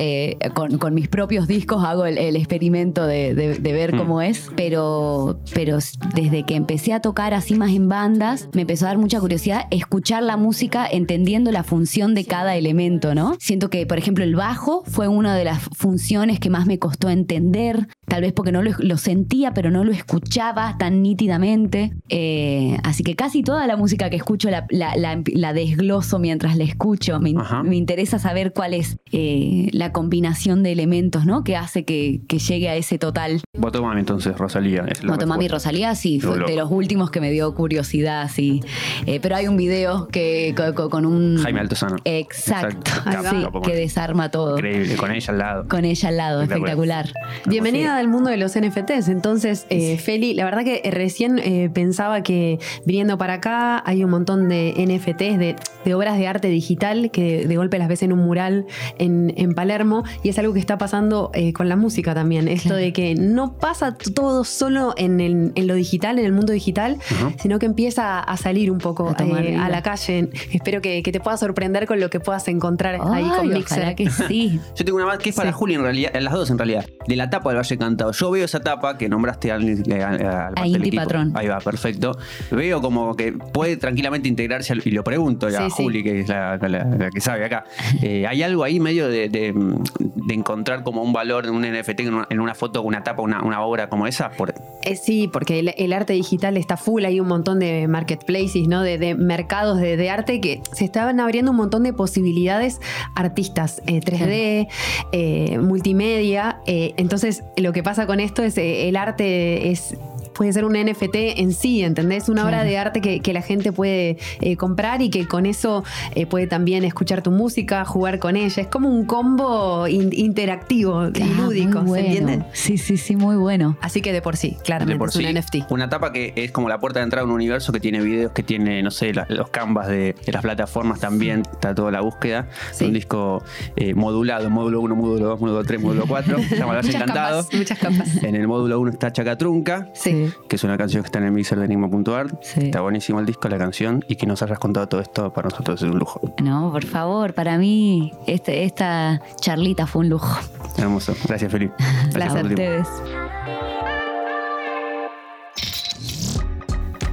Con, 0.53 0.77
con 0.79 0.94
mis 0.95 1.07
propios 1.07 1.47
discos 1.47 1.83
hago 1.83 2.05
el, 2.05 2.17
el 2.17 2.35
experimento 2.35 3.05
de, 3.05 3.35
de- 3.35 3.59
de 3.59 3.73
ver 3.73 3.95
cómo 3.95 4.21
es, 4.21 4.49
pero, 4.55 5.39
pero 5.53 5.77
desde 6.15 6.43
que 6.43 6.55
empecé 6.55 6.93
a 6.93 7.01
tocar 7.01 7.33
así 7.33 7.55
más 7.55 7.71
en 7.71 7.87
bandas, 7.89 8.49
me 8.53 8.61
empezó 8.61 8.85
a 8.85 8.89
dar 8.89 8.97
mucha 8.97 9.19
curiosidad 9.19 9.65
escuchar 9.71 10.23
la 10.23 10.37
música 10.37 10.87
entendiendo 10.89 11.51
la 11.51 11.63
función 11.63 12.15
de 12.15 12.25
cada 12.25 12.55
elemento, 12.55 13.13
¿no? 13.13 13.35
Siento 13.39 13.69
que, 13.69 13.85
por 13.85 13.97
ejemplo, 13.97 14.23
el 14.23 14.35
bajo 14.35 14.83
fue 14.85 15.07
una 15.07 15.35
de 15.35 15.43
las 15.43 15.61
funciones 15.75 16.39
que 16.39 16.49
más 16.49 16.65
me 16.65 16.79
costó 16.79 17.09
entender, 17.09 17.87
tal 18.07 18.21
vez 18.21 18.33
porque 18.33 18.51
no 18.51 18.61
lo, 18.63 18.71
lo 18.79 18.97
sentía, 18.97 19.53
pero 19.53 19.69
no 19.71 19.83
lo 19.83 19.91
escuchaba 19.91 20.75
tan 20.79 21.01
nítidamente. 21.01 21.93
Eh, 22.09 22.77
así 22.83 23.03
que 23.03 23.15
casi 23.15 23.43
toda 23.43 23.67
la 23.67 23.75
música 23.77 24.09
que 24.09 24.15
escucho 24.15 24.49
la, 24.49 24.65
la- 24.69 24.95
la- 24.95 25.21
la 25.33 25.53
desgloso 25.53 26.19
mientras 26.19 26.55
la 26.57 26.63
escucho. 26.63 27.19
Me, 27.19 27.33
me 27.63 27.75
interesa 27.75 28.19
saber 28.19 28.53
cuál 28.53 28.73
es 28.73 28.97
eh, 29.11 29.69
la 29.73 29.91
combinación 29.91 30.63
de 30.63 30.71
elementos, 30.71 30.84
¿no? 31.25 31.43
Que 31.43 31.55
hace 31.55 31.85
que, 31.85 32.21
que 32.27 32.39
llegue 32.39 32.69
a 32.69 32.75
ese 32.75 32.97
total. 32.97 33.41
Motomami 33.57 33.99
entonces, 33.99 34.37
Rosalía. 34.37 34.85
es 34.87 35.03
Motomami. 35.03 35.47
Rosalía, 35.47 35.95
sí, 35.95 36.19
fue 36.19 36.39
de 36.39 36.55
los 36.55 36.71
últimos 36.71 37.11
que 37.11 37.21
me 37.21 37.31
dio 37.31 37.53
curiosidad, 37.55 38.29
sí. 38.33 38.61
Eh, 39.05 39.19
pero 39.21 39.35
hay 39.35 39.47
un 39.47 39.57
video 39.57 40.07
que 40.07 40.53
co- 40.55 40.73
co- 40.73 40.89
con, 40.89 41.05
un. 41.05 41.37
Jaime 41.37 41.59
Altozano. 41.59 41.95
Exacto. 42.05 42.91
Exacto. 43.05 43.61
Sí, 43.63 43.69
que 43.71 43.75
desarma 43.75 44.29
todo. 44.31 44.55
Increíble, 44.57 44.95
con 44.95 45.11
ella 45.11 45.31
al 45.31 45.37
lado. 45.39 45.67
Con 45.67 45.85
ella 45.85 46.09
al 46.09 46.17
lado, 46.17 46.41
Espectacular. 46.41 47.05
espectacular. 47.05 47.45
Bienvenida 47.47 47.97
al 47.97 48.07
mundo 48.07 48.29
de 48.29 48.37
los 48.37 48.55
NFTs. 48.59 49.09
Entonces, 49.09 49.65
eh, 49.69 49.97
Feli, 49.97 50.33
la 50.33 50.45
verdad 50.45 50.63
que 50.63 50.81
recién 50.91 51.39
eh, 51.39 51.69
pensaba 51.73 52.23
que 52.23 52.59
viniendo 52.85 53.17
para 53.17 53.33
acá 53.35 53.81
hay 53.85 54.03
un 54.03 54.09
montón 54.11 54.49
de 54.49 54.73
NFTs, 54.77 55.37
de, 55.39 55.55
de 55.85 55.93
obras 55.93 56.17
de 56.17 56.27
arte 56.27 56.47
digital 56.49 57.11
que 57.11 57.47
de 57.47 57.57
golpe 57.57 57.77
las 57.79 57.87
ves 57.87 58.03
en 58.03 58.11
un 58.13 58.19
mural 58.19 58.65
en, 58.97 59.33
en 59.37 59.53
Palermo 59.53 60.03
y 60.23 60.29
es 60.29 60.39
algo 60.39 60.53
que 60.53 60.59
está 60.59 60.74
pasando 60.77 61.31
eh, 61.33 61.53
con 61.53 61.69
la 61.69 61.75
música 61.75 62.13
también. 62.13 62.47
Esto 62.47 62.69
Claro. 62.69 62.81
de 62.81 62.93
que 62.93 63.15
no 63.15 63.57
pasa 63.57 63.95
todo 64.13 64.43
solo 64.43 64.93
en, 64.97 65.19
el- 65.19 65.51
en 65.55 65.67
lo 65.67 65.75
digital, 65.75 66.19
en 66.19 66.25
el 66.25 66.31
mundo 66.31 66.53
digital, 66.53 66.97
sino 67.39 67.59
que 67.59 67.65
empieza 67.65 68.19
a 68.19 68.37
salir 68.37 68.71
un 68.71 68.79
poco 68.79 69.13
A 69.17 69.23
eh, 69.23 69.57
a 69.57 69.69
la 69.69 69.81
calle. 69.81 70.29
Espero 70.51 70.81
que, 70.81 71.03
que 71.03 71.11
te 71.11 71.19
puedas 71.19 71.39
sorprender 71.39 71.85
con 71.87 71.99
lo 71.99 72.09
que 72.09 72.19
puedas 72.19 72.47
encontrar 72.47 72.95
ahí 73.01 73.29
con 73.29 73.47
Mixer. 73.49 73.95
que 73.95 74.09
sí. 74.09 74.59
Yo 74.75 74.85
tengo 74.85 74.97
una 74.97 75.05
más 75.07 75.17
que 75.19 75.29
es 75.29 75.35
para 75.35 75.51
Sí. 75.51 75.55
Juli 75.57 75.75
en 75.75 75.81
realidad, 75.81 76.11
en 76.15 76.23
las 76.23 76.33
dos 76.33 76.49
en 76.49 76.57
realidad, 76.57 76.85
de 77.07 77.15
la 77.15 77.29
tapa 77.29 77.49
del 77.49 77.57
Valle 77.57 77.77
Cantado. 77.77 78.11
Yo 78.11 78.31
veo 78.31 78.45
esa 78.45 78.59
tapa 78.59 78.97
que 78.97 79.07
nombraste 79.09 79.51
al, 79.51 79.61
al- 80.01 80.53
al 80.55 80.67
Inti 80.67 80.79
equipo. 80.89 81.03
Patrón. 81.03 81.31
Ahí 81.35 81.47
va, 81.47 81.59
perfecto. 81.59 82.17
Veo 82.51 82.81
como 82.81 83.15
que 83.15 83.31
puede 83.33 83.77
tranquilamente 83.77 84.27
integrarse 84.29 84.73
al- 84.73 84.81
y 84.85 84.91
lo 84.91 85.03
pregunto 85.03 85.47
a 85.47 85.51
Sí. 85.51 85.57
Juli, 85.69 86.03
que 86.03 86.21
es 86.21 86.27
la, 86.29 86.57
la- 86.57 86.67
la 86.85 87.09
que 87.11 87.21
sabe 87.21 87.45
acá. 87.45 87.65
Eh, 88.01 88.25
¿Hay 88.27 88.41
algo 88.43 88.63
ahí 88.63 88.79
medio 88.79 89.07
de, 89.07 89.29
de- 89.29 89.53
de 89.99 90.33
encontrar 90.33 90.54
como 90.83 91.03
un 91.03 91.13
valor 91.13 91.45
en 91.45 91.53
un 91.53 91.61
NFT, 91.61 92.01
en 92.01 92.13
una, 92.13 92.27
en 92.29 92.39
una 92.39 92.55
foto, 92.55 92.81
una 92.81 93.03
tapa, 93.03 93.21
una, 93.21 93.43
una 93.43 93.61
obra 93.61 93.89
como 93.89 94.07
esa? 94.07 94.29
Por, 94.31 94.53
Eh, 94.83 94.95
sí, 94.95 95.27
porque 95.31 95.59
el, 95.59 95.73
el 95.77 95.93
arte 95.93 96.13
digital 96.13 96.57
está 96.57 96.77
full, 96.77 97.05
hay 97.05 97.19
un 97.19 97.27
montón 97.27 97.59
de 97.59 97.87
marketplaces, 97.87 98.67
¿no? 98.67 98.81
De, 98.81 98.97
de 98.97 99.15
mercados 99.15 99.79
de, 99.79 99.97
de 99.97 100.09
arte 100.09 100.41
que 100.41 100.61
se 100.71 100.85
estaban 100.85 101.19
abriendo 101.19 101.51
un 101.51 101.57
montón 101.57 101.83
de 101.83 101.93
posibilidades 101.93 102.79
artistas, 103.15 103.81
eh, 103.87 103.99
3D, 104.01 104.67
eh, 105.11 105.57
multimedia. 105.59 106.59
eh, 106.65 106.93
entonces, 106.97 107.43
lo 107.57 107.73
que 107.73 107.83
pasa 107.83 108.05
con 108.07 108.19
esto 108.19 108.43
es 108.43 108.57
eh, 108.57 108.87
el 108.87 108.95
arte 108.95 109.71
es 109.71 109.97
puede 110.35 110.53
ser 110.53 110.65
un 110.65 110.73
NFT 110.73 111.15
en 111.37 111.53
sí, 111.53 111.83
¿entendés? 111.83 112.29
Una 112.29 112.45
obra 112.45 112.63
de 112.63 112.77
arte 112.77 113.01
que, 113.01 113.19
que 113.21 113.33
la 113.33 113.41
gente 113.41 113.71
puede 113.71 114.17
eh, 114.41 114.57
comprar 114.57 115.01
y 115.01 115.09
que 115.09 115.27
con 115.27 115.45
eso 115.45 115.83
eh, 116.13 116.25
puede 116.25 116.47
también 116.47 116.83
escuchar 116.83 117.21
tu 117.21 117.31
música, 117.31 117.85
jugar 117.85 118.19
con 118.19 118.35
ella. 118.35 118.61
Es 118.61 118.67
como 118.67 118.89
un 118.89 119.05
combo 119.05 119.87
in- 119.87 120.11
interactivo 120.13 121.07
y 121.07 121.23
lúdico, 121.37 121.79
¿se 121.79 121.85
bueno. 121.85 122.05
entiende? 122.07 122.45
Sí, 122.53 122.77
sí, 122.77 122.97
sí, 122.97 123.15
muy 123.15 123.35
bueno. 123.35 123.77
Así 123.81 124.01
que 124.01 124.11
de 124.13 124.21
por 124.21 124.37
sí, 124.37 124.51
de 124.51 124.57
claramente 124.63 124.97
por 124.99 125.09
es 125.09 125.15
un 125.15 125.23
NFT. 125.23 125.71
Una 125.71 125.89
tapa 125.89 126.11
que 126.11 126.33
es 126.35 126.51
como 126.51 126.69
la 126.69 126.79
puerta 126.79 126.99
de 126.99 127.05
entrada 127.05 127.23
a 127.23 127.25
un 127.25 127.31
universo 127.33 127.71
que 127.71 127.79
tiene 127.79 128.01
videos, 128.01 128.31
que 128.31 128.43
tiene, 128.43 128.83
no 128.83 128.91
sé, 128.91 129.13
la- 129.13 129.25
los 129.29 129.49
canvas 129.49 129.87
de, 129.87 130.15
de 130.25 130.31
las 130.31 130.41
plataformas 130.41 130.99
también, 130.99 131.43
está 131.51 131.73
toda 131.73 131.91
la 131.91 132.01
búsqueda. 132.01 132.47
Sí. 132.71 132.85
Un 132.85 132.93
disco 132.93 133.43
eh, 133.75 133.93
modulado, 133.93 134.49
módulo 134.49 134.81
1, 134.81 134.95
módulo 134.95 135.25
2, 135.27 135.39
módulo 135.39 135.63
3, 135.63 135.81
módulo 135.81 136.05
4. 136.07 136.37
Se 136.49 136.57
llama 136.57 136.73
Muchas 136.75 136.95
Encantado. 136.95 137.43
capas, 137.43 137.57
muchas 137.57 137.79
capas. 137.79 138.23
En 138.23 138.35
el 138.35 138.47
módulo 138.47 138.79
1 138.79 138.91
está 138.91 139.11
Chacatrunca, 139.11 139.89
Sí. 139.93 140.24
Que 140.47 140.55
es 140.55 140.63
una 140.63 140.77
canción 140.77 141.03
que 141.03 141.07
está 141.07 141.19
en 141.19 141.25
el 141.25 141.31
mixer 141.31 141.57
de 141.59 141.65
Enigma.art. 141.65 142.35
Sí. 142.41 142.65
Está 142.65 142.81
buenísimo 142.81 143.19
el 143.19 143.25
disco, 143.25 143.47
la 143.49 143.57
canción, 143.57 144.03
y 144.07 144.15
que 144.15 144.25
nos 144.25 144.41
hayas 144.41 144.59
contado 144.59 144.87
todo 144.87 145.01
esto 145.01 145.31
para 145.33 145.49
nosotros 145.49 145.81
es 145.81 145.89
un 145.89 145.99
lujo. 145.99 146.21
No, 146.41 146.71
por 146.71 146.85
favor, 146.85 147.33
para 147.33 147.57
mí 147.57 148.13
este, 148.27 148.63
esta 148.63 149.21
charlita 149.39 149.87
fue 149.87 150.01
un 150.01 150.09
lujo. 150.09 150.39
Hermoso. 150.77 151.15
Gracias, 151.27 151.51
Felipe. 151.51 151.73
Gracias 152.13 152.43
a 152.43 152.47
ustedes. 152.47 152.87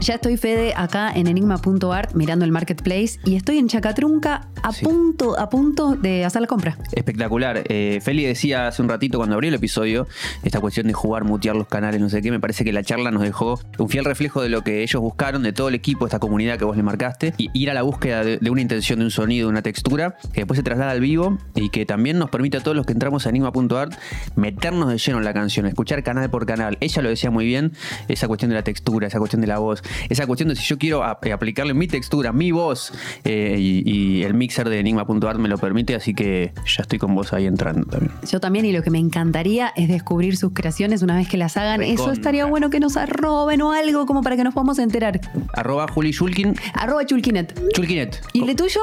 Ya 0.03 0.15
estoy 0.15 0.37
Fede 0.37 0.75
acá 0.77 1.13
en 1.15 1.29
enigma.art 1.29 2.15
mirando 2.15 2.45
el 2.45 2.51
marketplace 2.51 3.21
y 3.25 3.37
estoy 3.37 3.59
en 3.59 3.69
Chacatrunca 3.69 4.49
a 4.65 4.73
Sí. 4.73 4.85
punto, 4.85 5.39
a 5.39 5.49
punto 5.49 5.95
de 5.95 6.25
hacer 6.25 6.41
la 6.41 6.49
compra. 6.49 6.77
Espectacular. 6.91 7.63
Eh, 7.69 8.01
Feli 8.03 8.25
decía 8.25 8.67
hace 8.67 8.83
un 8.83 8.89
ratito 8.89 9.19
cuando 9.19 9.35
abrió 9.35 9.49
el 9.49 9.55
episodio 9.55 10.09
esta 10.43 10.61
cuestión 10.61 10.89
de 10.89 10.93
jugar, 10.93 11.23
mutear 11.23 11.55
los 11.55 11.69
canales, 11.69 12.01
no 12.01 12.09
sé 12.09 12.21
qué. 12.21 12.33
Me 12.33 12.41
parece 12.41 12.65
que 12.65 12.73
la 12.73 12.83
charla 12.83 13.13
nos 13.13 13.23
dejó 13.23 13.61
un 13.79 13.89
fiel 13.89 14.05
reflejo 14.05 14.43
de 14.43 14.49
lo 14.49 14.63
que 14.65 14.83
ellos 14.83 15.01
buscaron, 15.01 15.45
de 15.45 15.53
todo 15.53 15.69
el 15.69 15.77
equipo, 15.77 16.05
esta 16.05 16.19
comunidad 16.19 16.59
que 16.59 16.65
vos 16.65 16.77
le 16.77 16.83
marcaste, 16.83 17.35
y 17.39 17.51
ir 17.55 17.71
a 17.71 17.75
la 17.75 17.83
búsqueda 17.83 18.25
de, 18.25 18.39
de 18.39 18.51
una 18.51 18.61
intención, 18.61 18.99
de 18.99 19.05
un 19.05 19.11
sonido, 19.13 19.47
de 19.47 19.53
una 19.53 19.63
textura, 19.63 20.17
que 20.33 20.41
después 20.41 20.57
se 20.59 20.65
traslada 20.65 20.91
al 20.91 21.01
vivo 21.01 21.39
y 21.55 21.69
que 21.69 21.87
también 21.87 22.19
nos 22.19 22.29
permite 22.29 22.57
a 22.57 22.61
todos 22.61 22.77
los 22.77 22.87
que 22.87 22.93
entramos 22.93 23.27
a 23.27 23.29
enigma.art 23.31 23.93
meternos 24.35 24.89
de 24.89 24.99
lleno 24.99 25.19
en 25.19 25.25
la 25.25 25.33
canción, 25.33 25.67
escuchar 25.67 26.03
canal 26.03 26.29
por 26.29 26.45
canal. 26.45 26.77
Ella 26.81 27.03
lo 27.03 27.09
decía 27.09 27.31
muy 27.31 27.45
bien, 27.47 27.73
esa 28.09 28.27
cuestión 28.27 28.49
de 28.49 28.57
la 28.57 28.65
textura, 28.65 29.07
esa 29.07 29.19
cuestión 29.19 29.41
de 29.43 29.47
la 29.47 29.59
voz, 29.59 29.83
esa 30.09 30.27
cuestión 30.27 30.49
de 30.49 30.57
si 30.57 30.65
yo 30.65 30.79
quiero 30.79 31.03
ap- 31.05 31.25
aplicarle 31.33 31.75
mi 31.75 31.87
textura, 31.89 32.33
mi 32.33 32.51
voz, 32.53 32.93
eh, 33.25 33.57
y, 33.59 33.83
y 33.91 34.23
el 34.25 34.35
mixer 34.35 34.69
de 34.69 34.79
enigma.art 34.81 35.39
me 35.39 35.49
lo 35.49 35.59
permite, 35.59 35.95
así 35.95 36.15
que 36.15 36.53
ya 36.67 36.83
estoy 36.83 36.99
con 36.99 37.15
vos 37.15 37.33
ahí 37.33 37.47
entrando 37.47 37.87
también. 37.87 38.13
Yo 38.31 38.41
también 38.41 38.65
y 38.65 38.73
lo 38.73 38.83
que 38.83 38.91
me 38.91 38.99
encantaría 38.99 39.73
es 39.77 39.89
descubrir 39.89 40.37
sus 40.37 40.53
creaciones 40.53 41.03
una 41.03 41.17
vez 41.17 41.29
que 41.29 41.37
las 41.37 41.57
hagan. 41.57 41.83
Eso 41.83 42.11
estaría 42.13 42.45
bueno 42.47 42.71
que 42.71 42.81
nos 42.81 42.97
arroben 42.97 43.63
o 43.63 43.73
algo 43.73 44.07
como 44.07 44.23
para 44.23 44.37
que 44.37 44.45
nos 44.45 44.55
podamos 44.55 44.79
enterar. 44.79 45.21
Arroba 45.55 45.87
Juli 45.89 46.13
Shulkin, 46.13 46.55
Arroba 46.75 47.05
Chulkinet. 47.07 47.55
Chulkinet. 47.75 48.21
¿Y 48.33 48.41
el 48.41 48.47
de 48.47 48.55
tuyo? 48.55 48.81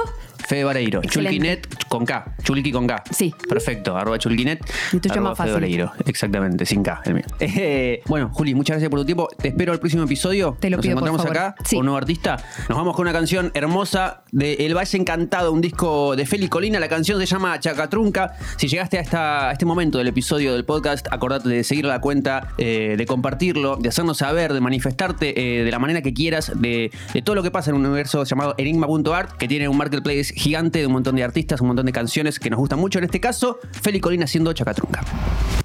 Fede 0.50 0.64
Vareiro. 0.64 1.02
Chulkinet 1.04 1.86
con 1.88 2.06
K. 2.08 2.34
Chulki 2.42 2.72
con 2.72 2.88
K. 2.88 3.04
Sí. 3.12 3.36
Perfecto. 3.48 3.96
Arroba 3.96 4.18
Chulkinet. 4.18 4.60
Y 4.92 4.96
más 4.98 5.04
Fede 5.14 5.36
fácil. 5.36 5.54
Vareiro. 5.54 5.92
Exactamente, 6.08 6.66
sin 6.66 6.82
K, 6.82 7.04
el 7.06 7.14
mío. 7.14 7.24
Eh, 7.40 8.02
bueno, 8.08 8.32
Juli, 8.34 8.56
muchas 8.56 8.74
gracias 8.78 8.90
por 8.90 9.00
tu 9.00 9.06
tiempo. 9.06 9.30
Te 9.40 9.50
espero 9.50 9.74
al 9.74 9.80
próximo 9.80 10.04
episodio. 10.06 10.58
Te 10.60 10.72
lo 10.72 10.78
Nos 10.78 10.84
pido, 10.84 10.96
por 10.96 11.08
encontramos 11.08 11.22
favor. 11.22 11.38
acá 11.52 11.64
Sí. 11.64 11.76
con 11.76 11.82
un 11.82 11.86
nuevo 11.86 11.98
artista. 12.00 12.38
Nos 12.68 12.76
vamos 12.76 12.96
con 12.96 13.04
una 13.04 13.14
canción 13.14 13.52
hermosa 13.54 14.24
de 14.32 14.54
El 14.66 14.76
Valle 14.76 14.98
Encantado, 14.98 15.52
un 15.52 15.62
disco 15.62 16.16
de 16.16 16.26
Feli 16.26 16.48
Colina. 16.48 16.80
La 16.80 16.90
canción 16.90 17.20
se 17.20 17.28
llama 17.28 17.60
Chacatrunca. 17.60 18.34
Si 18.58 18.68
llegaste 18.68 18.98
a, 18.98 19.02
esta, 19.02 19.50
a 19.50 19.52
este 19.52 19.66
momento 19.66 20.00
del 20.00 20.08
episodio 20.08 20.54
del 20.54 20.66
podcast, 20.66 21.06
acordate 21.12 21.48
de 21.48 21.64
seguir 21.64 21.86
la 21.86 22.02
cuenta, 22.02 22.48
eh, 22.58 22.96
de 22.98 23.06
compartirlo, 23.06 23.76
de 23.78 23.90
hacernos 23.90 24.18
saber, 24.18 24.54
de 24.54 24.62
manifestarte 24.62 25.60
eh, 25.60 25.64
de 25.64 25.70
la 25.70 25.78
manera 25.78 26.02
que 26.02 26.12
quieras, 26.12 26.52
de, 26.56 26.90
de 27.14 27.22
todo 27.22 27.36
lo 27.36 27.44
que 27.44 27.52
pasa 27.52 27.70
en 27.70 27.76
un 27.76 27.86
universo 27.86 28.24
llamado 28.24 28.56
enigma.art, 28.58 29.34
que 29.38 29.48
tiene 29.48 29.68
un 29.70 29.78
marketplace 29.78 30.34
gigante 30.40 30.80
de 30.80 30.88
un 30.88 30.94
montón 30.94 31.18
de 31.18 31.24
artistas, 31.24 31.60
un 31.60 31.68
montón 31.68 31.86
de 31.86 31.92
canciones 31.92 32.40
que 32.40 32.50
nos 32.50 32.60
gustan 32.60 32.80
mucho. 32.80 32.98
En 32.98 33.06
este 33.06 33.20
caso, 33.20 33.60
Feli 33.72 34.00
Colina 34.00 34.24
haciendo 34.24 34.54
Chacatrunca. 34.54 35.04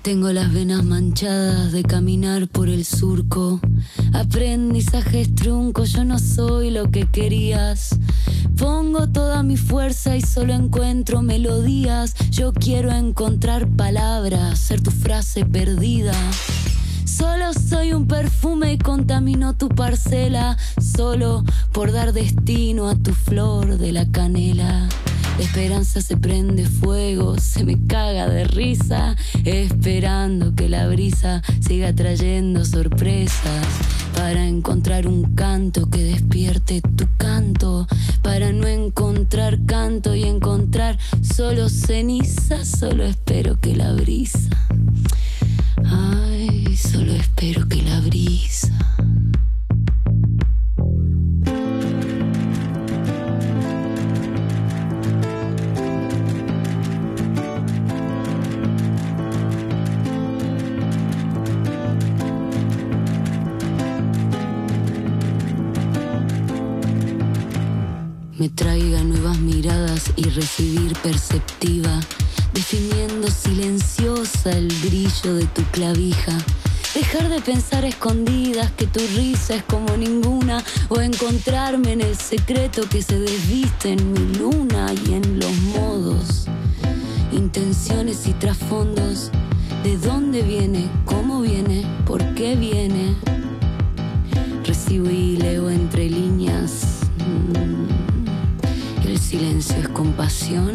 Tengo 0.02 0.32
las 0.32 0.52
venas 0.52 0.84
manchadas 0.84 1.72
de 1.72 1.84
caminar 1.84 2.48
por 2.48 2.68
el 2.68 2.84
surco. 2.84 3.60
Aprendizajes 4.12 5.34
truncos, 5.34 5.92
yo 5.92 6.04
no 6.04 6.18
soy 6.18 6.70
lo 6.70 6.90
que 6.90 7.06
querías. 7.06 7.96
Pongo 8.58 9.08
toda 9.08 9.42
mi 9.44 9.56
fuerza 9.56 10.16
y 10.16 10.20
solo 10.20 10.52
encuentro 10.54 11.22
melodías. 11.22 12.14
Yo 12.30 12.52
quiero 12.52 12.90
encontrar 12.90 13.68
palabras, 13.68 14.58
ser 14.58 14.82
tu 14.82 14.90
frase 14.90 15.46
perdida. 15.46 16.14
Solo 17.16 17.52
soy 17.52 17.92
un 17.92 18.08
perfume 18.08 18.72
y 18.72 18.78
contamino 18.78 19.56
tu 19.56 19.68
parcela, 19.68 20.56
solo 20.80 21.44
por 21.72 21.92
dar 21.92 22.12
destino 22.12 22.88
a 22.88 22.96
tu 22.96 23.14
flor 23.14 23.78
de 23.78 23.92
la 23.92 24.10
canela. 24.10 24.88
La 25.38 25.44
esperanza 25.44 26.00
se 26.00 26.16
prende 26.16 26.66
fuego, 26.66 27.38
se 27.38 27.62
me 27.62 27.78
caga 27.86 28.28
de 28.28 28.42
risa, 28.42 29.14
esperando 29.44 30.56
que 30.56 30.68
la 30.68 30.88
brisa 30.88 31.40
siga 31.60 31.92
trayendo 31.92 32.64
sorpresas. 32.64 33.64
Para 34.12 34.48
encontrar 34.48 35.06
un 35.06 35.36
canto 35.36 35.88
que 35.88 36.02
despierte 36.02 36.80
tu 36.80 37.06
canto, 37.16 37.86
para 38.22 38.50
no 38.50 38.66
encontrar 38.66 39.64
canto 39.66 40.16
y 40.16 40.24
encontrar 40.24 40.98
solo 41.22 41.68
ceniza, 41.68 42.64
solo 42.64 43.04
espero 43.04 43.60
que 43.60 43.76
la 43.76 43.92
brisa. 43.92 44.50
Ay, 46.74 46.78
solo 46.78 47.12
espero 47.12 47.68
que 47.68 47.80
la 47.82 48.00
brisa. 48.00 48.68
me 68.36 68.48
traiga 68.48 69.04
nuevas 69.04 69.38
miradas 69.38 70.12
y 70.16 70.24
recibir 70.24 70.92
perceptiva, 71.04 72.00
definiendo 72.52 73.30
silenciosa 73.30 74.50
el 74.50 74.66
brillo 74.82 75.36
de 75.36 75.46
tu 75.46 75.62
clavija. 75.70 76.36
De 77.14 77.40
pensar 77.40 77.84
escondidas 77.84 78.72
que 78.72 78.88
tu 78.88 78.98
risa 79.16 79.54
es 79.54 79.62
como 79.62 79.96
ninguna 79.96 80.62
o 80.88 81.00
encontrarme 81.00 81.92
en 81.92 82.00
el 82.00 82.16
secreto 82.16 82.88
que 82.88 83.02
se 83.02 83.20
desviste 83.20 83.92
en 83.92 84.12
mi 84.12 84.34
luna 84.36 84.92
y 85.06 85.14
en 85.14 85.38
los 85.38 85.52
modos, 85.76 86.46
intenciones 87.30 88.26
y 88.26 88.32
trasfondos. 88.32 89.30
¿De 89.84 89.96
dónde 89.96 90.42
viene? 90.42 90.90
¿Cómo 91.04 91.40
viene? 91.40 91.84
¿Por 92.04 92.34
qué 92.34 92.56
viene? 92.56 93.14
Recibo 94.64 95.08
y 95.08 95.36
leo 95.36 95.70
entre 95.70 96.10
líneas. 96.10 97.00
Mm. 97.18 99.06
¿El 99.06 99.20
silencio 99.20 99.76
es 99.76 99.88
compasión? 99.88 100.74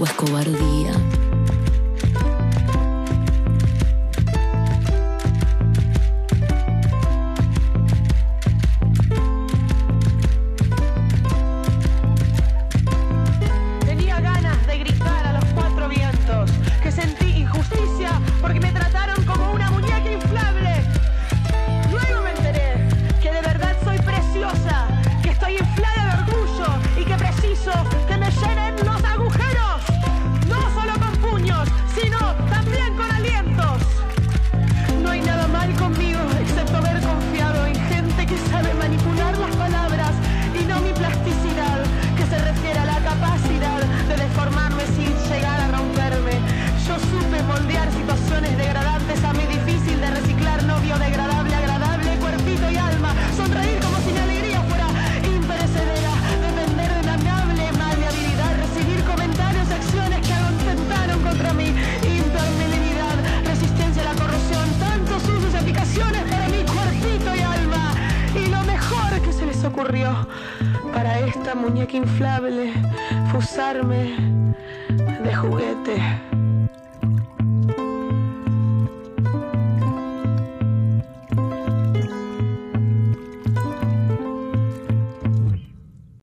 o 0.00 0.04
es 0.04 0.12
cobardía. 0.14 1.39